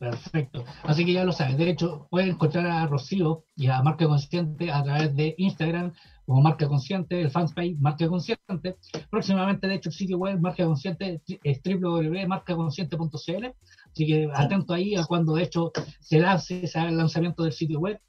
[0.00, 0.64] Perfecto.
[0.84, 1.58] Así que ya lo saben.
[1.58, 5.92] De hecho, pueden encontrar a Rocío y a Marca Consciente a través de Instagram
[6.24, 8.76] como Marca Consciente, el fanpage Marca Consciente.
[9.10, 13.46] Próximamente, de hecho, el sitio web Marca Consciente es www.marcaconsciente.cl.
[13.92, 15.70] Así que atento ahí a cuando, de hecho,
[16.00, 18.00] se lance ese lanzamiento del sitio web.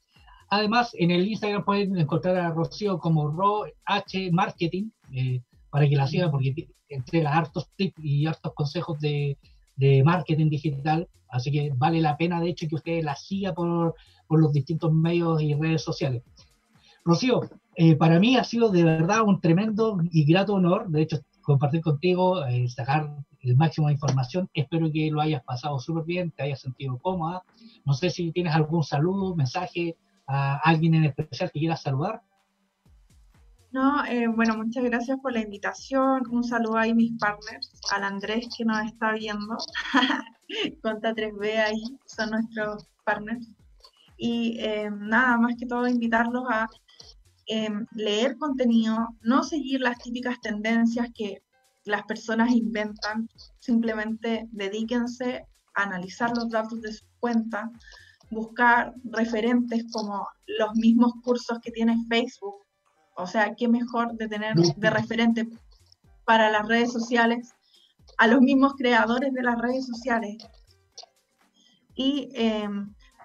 [0.49, 5.97] Además, en el Instagram pueden encontrar a Rocío como Ro H Marketing eh, para que
[5.97, 9.37] la sigan porque entrega hartos tips y hartos consejos de,
[9.81, 11.07] de marketing digital.
[11.27, 13.95] Así que vale la pena, de hecho, que usted la siga por,
[14.27, 16.21] por los distintos medios y redes sociales.
[17.03, 17.41] Rocío,
[17.75, 21.81] eh, para mí ha sido de verdad un tremendo y grato honor, de hecho, compartir
[21.81, 24.47] contigo, eh, sacar el máximo de información.
[24.53, 27.41] Espero que lo hayas pasado súper bien, te hayas sentido cómoda.
[27.85, 32.21] No sé si tienes algún saludo, mensaje a alguien en especial que quieras saludar.
[33.71, 36.23] No, eh, bueno, muchas gracias por la invitación.
[36.29, 39.57] Un saludo ahí mis partners, al Andrés que nos está viendo.
[40.83, 43.47] Conta 3B ahí, son nuestros partners.
[44.17, 46.67] Y eh, nada, más que todo invitarlos a
[47.47, 51.41] eh, leer contenido, no seguir las típicas tendencias que
[51.85, 55.45] las personas inventan, simplemente dedíquense
[55.75, 57.71] a analizar los datos de su cuenta,
[58.31, 60.27] buscar referentes como
[60.59, 62.65] los mismos cursos que tiene Facebook.
[63.15, 65.47] O sea, qué mejor de tener de referente
[66.25, 67.53] para las redes sociales
[68.17, 70.37] a los mismos creadores de las redes sociales.
[71.95, 72.69] Y eh,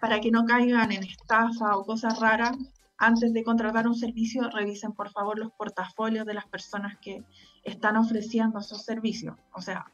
[0.00, 2.56] para que no caigan en estafa o cosas raras,
[2.98, 7.24] antes de contratar un servicio, revisen por favor los portafolios de las personas que
[7.62, 9.36] están ofreciendo esos servicios.
[9.52, 9.92] O sea,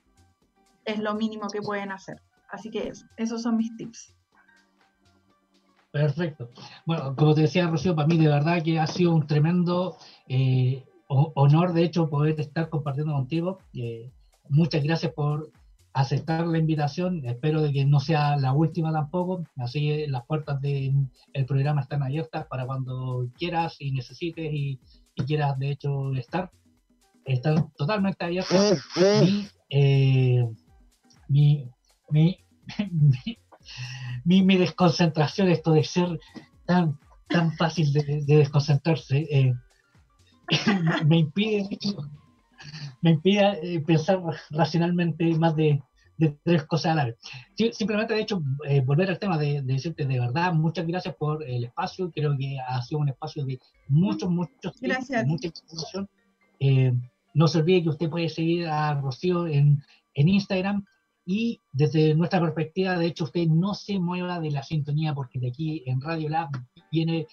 [0.85, 2.23] es lo mínimo que pueden hacer.
[2.49, 4.15] Así que eso, esos son mis tips.
[5.93, 6.49] Perfecto.
[6.87, 10.85] Bueno, como te decía, Rocío, para mí de verdad que ha sido un tremendo eh,
[11.09, 13.59] ho- honor, de hecho, poder estar compartiendo contigo.
[13.75, 14.11] Eh,
[14.49, 15.51] muchas gracias por
[15.93, 17.27] aceptar la invitación.
[17.27, 19.45] Espero de que no sea la última tampoco.
[19.59, 21.09] Así que las puertas del
[21.47, 24.81] programa están abiertas para cuando quieras y necesites y,
[25.15, 26.51] y quieras, de hecho, estar.
[27.27, 28.83] Están totalmente abiertas.
[29.21, 30.49] Mi, eh,
[31.29, 31.69] mi,
[32.09, 32.39] mi-
[34.33, 36.19] mi, mi desconcentración, esto de ser
[36.65, 39.53] tan, tan fácil de, de desconcentrarse, eh,
[41.07, 41.69] me, impide,
[43.03, 45.83] me impide eh, pensar racionalmente más de,
[46.17, 47.17] de tres cosas a la vez.
[47.77, 51.43] Simplemente, de hecho, eh, volver al tema de, de decirte de verdad, muchas gracias por
[51.47, 52.11] el espacio.
[52.11, 53.59] Creo que ha sido un espacio de
[53.89, 56.09] muchos, muchos Gracias mucha información.
[56.59, 56.93] Eh,
[57.35, 59.83] no se olvide que usted puede seguir a Rocío en,
[60.15, 60.85] en Instagram
[61.25, 65.49] y desde nuestra perspectiva, de hecho, usted no se mueva de la sintonía porque de
[65.49, 66.51] aquí en Radio Lab
[66.91, 67.27] viene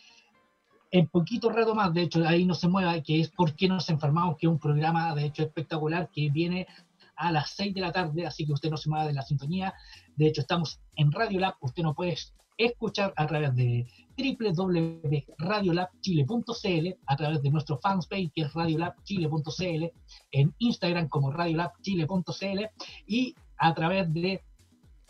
[0.91, 3.89] en poquito rato más, de hecho, ahí no se mueva, que es ¿Por qué nos
[3.89, 4.37] enfermamos?
[4.37, 6.67] que es un programa, de hecho, espectacular que viene
[7.15, 9.73] a las 6 de la tarde, así que usted no se mueva de la sintonía.
[10.15, 12.15] De hecho, estamos en Radio Lab, usted no puede
[12.57, 13.85] escuchar a través de
[14.17, 19.91] www.radiolabchile.cl, a través de nuestro fanpage que es radiolabchile.cl,
[20.31, 22.65] en Instagram como radiolabchile.cl
[23.07, 24.41] y a través de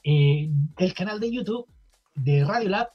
[0.04, 1.68] eh, el canal de YouTube
[2.16, 2.90] de Radiolab,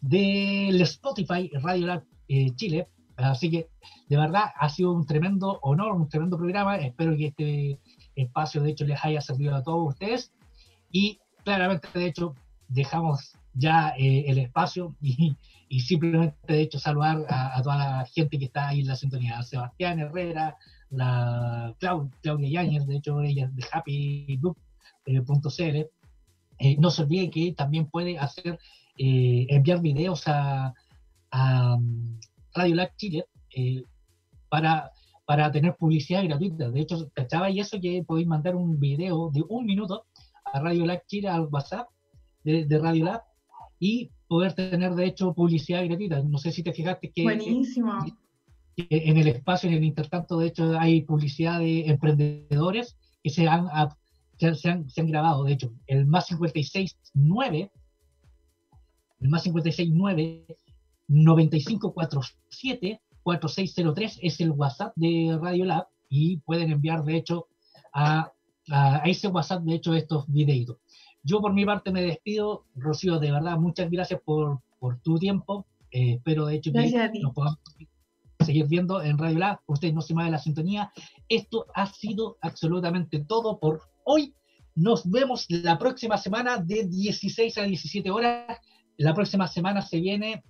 [0.00, 2.88] del Spotify Radiolab eh, Chile.
[3.16, 3.68] Así que
[4.08, 6.76] de verdad ha sido un tremendo honor, un tremendo programa.
[6.76, 7.78] Espero que este
[8.16, 10.32] espacio de hecho les haya servido a todos ustedes
[10.90, 12.34] y claramente de hecho
[12.68, 15.36] dejamos ya eh, el espacio y,
[15.68, 18.96] y, simplemente de hecho saludar a, a, toda la gente que está ahí en la
[18.96, 20.56] sintonía, Sebastián Herrera,
[20.90, 24.71] la Claudia Yáñez, de hecho ella es de happybook.cl.
[25.06, 28.58] Eh, no se olvide que también puede hacer
[28.96, 30.72] eh, enviar videos a,
[31.30, 31.78] a
[32.54, 33.24] Radio Lab Chile
[33.54, 33.84] eh,
[34.48, 34.90] para,
[35.24, 36.70] para tener publicidad gratuita.
[36.70, 40.04] De hecho, ¿cachaba y eso que podéis mandar un video de un minuto
[40.44, 41.88] a Radio Lab Chile al WhatsApp
[42.44, 43.22] de, de Radio Lab
[43.78, 46.22] y poder tener de hecho publicidad gratuita.
[46.22, 47.98] No sé si te fijaste que, Buenísimo.
[48.76, 53.48] que en el espacio, en el intertanto, de hecho hay publicidad de emprendedores que se
[53.48, 53.66] han,
[54.42, 55.44] se, se han, se han grabado.
[55.44, 57.70] De hecho, el más 569,
[59.20, 60.46] el más 569
[61.08, 67.46] 9547 4603 es el WhatsApp de Radio Lab y pueden enviar de hecho
[67.92, 68.32] a,
[68.70, 70.78] a, a ese WhatsApp de hecho estos videitos.
[71.22, 75.66] Yo por mi parte me despido, Rocío, de verdad, muchas gracias por, por tu tiempo.
[75.92, 77.60] Eh, espero de hecho que nos podamos
[78.40, 79.60] seguir viendo en Radio Lab.
[79.66, 80.90] Ustedes no se mueven la sintonía.
[81.28, 84.34] Esto ha sido absolutamente todo por hoy.
[84.74, 88.58] Nos vemos la próxima semana de 16 a 17 horas.
[88.96, 90.42] La próxima semana se viene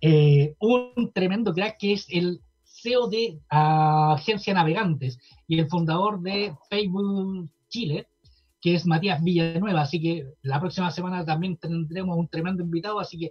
[0.00, 6.54] eh, un tremendo crack que es el CEO de Agencia Navegantes y el fundador de
[6.68, 8.08] Facebook Chile,
[8.60, 9.82] que es Matías Villanueva.
[9.82, 13.30] Así que la próxima semana también tendremos un tremendo invitado, así que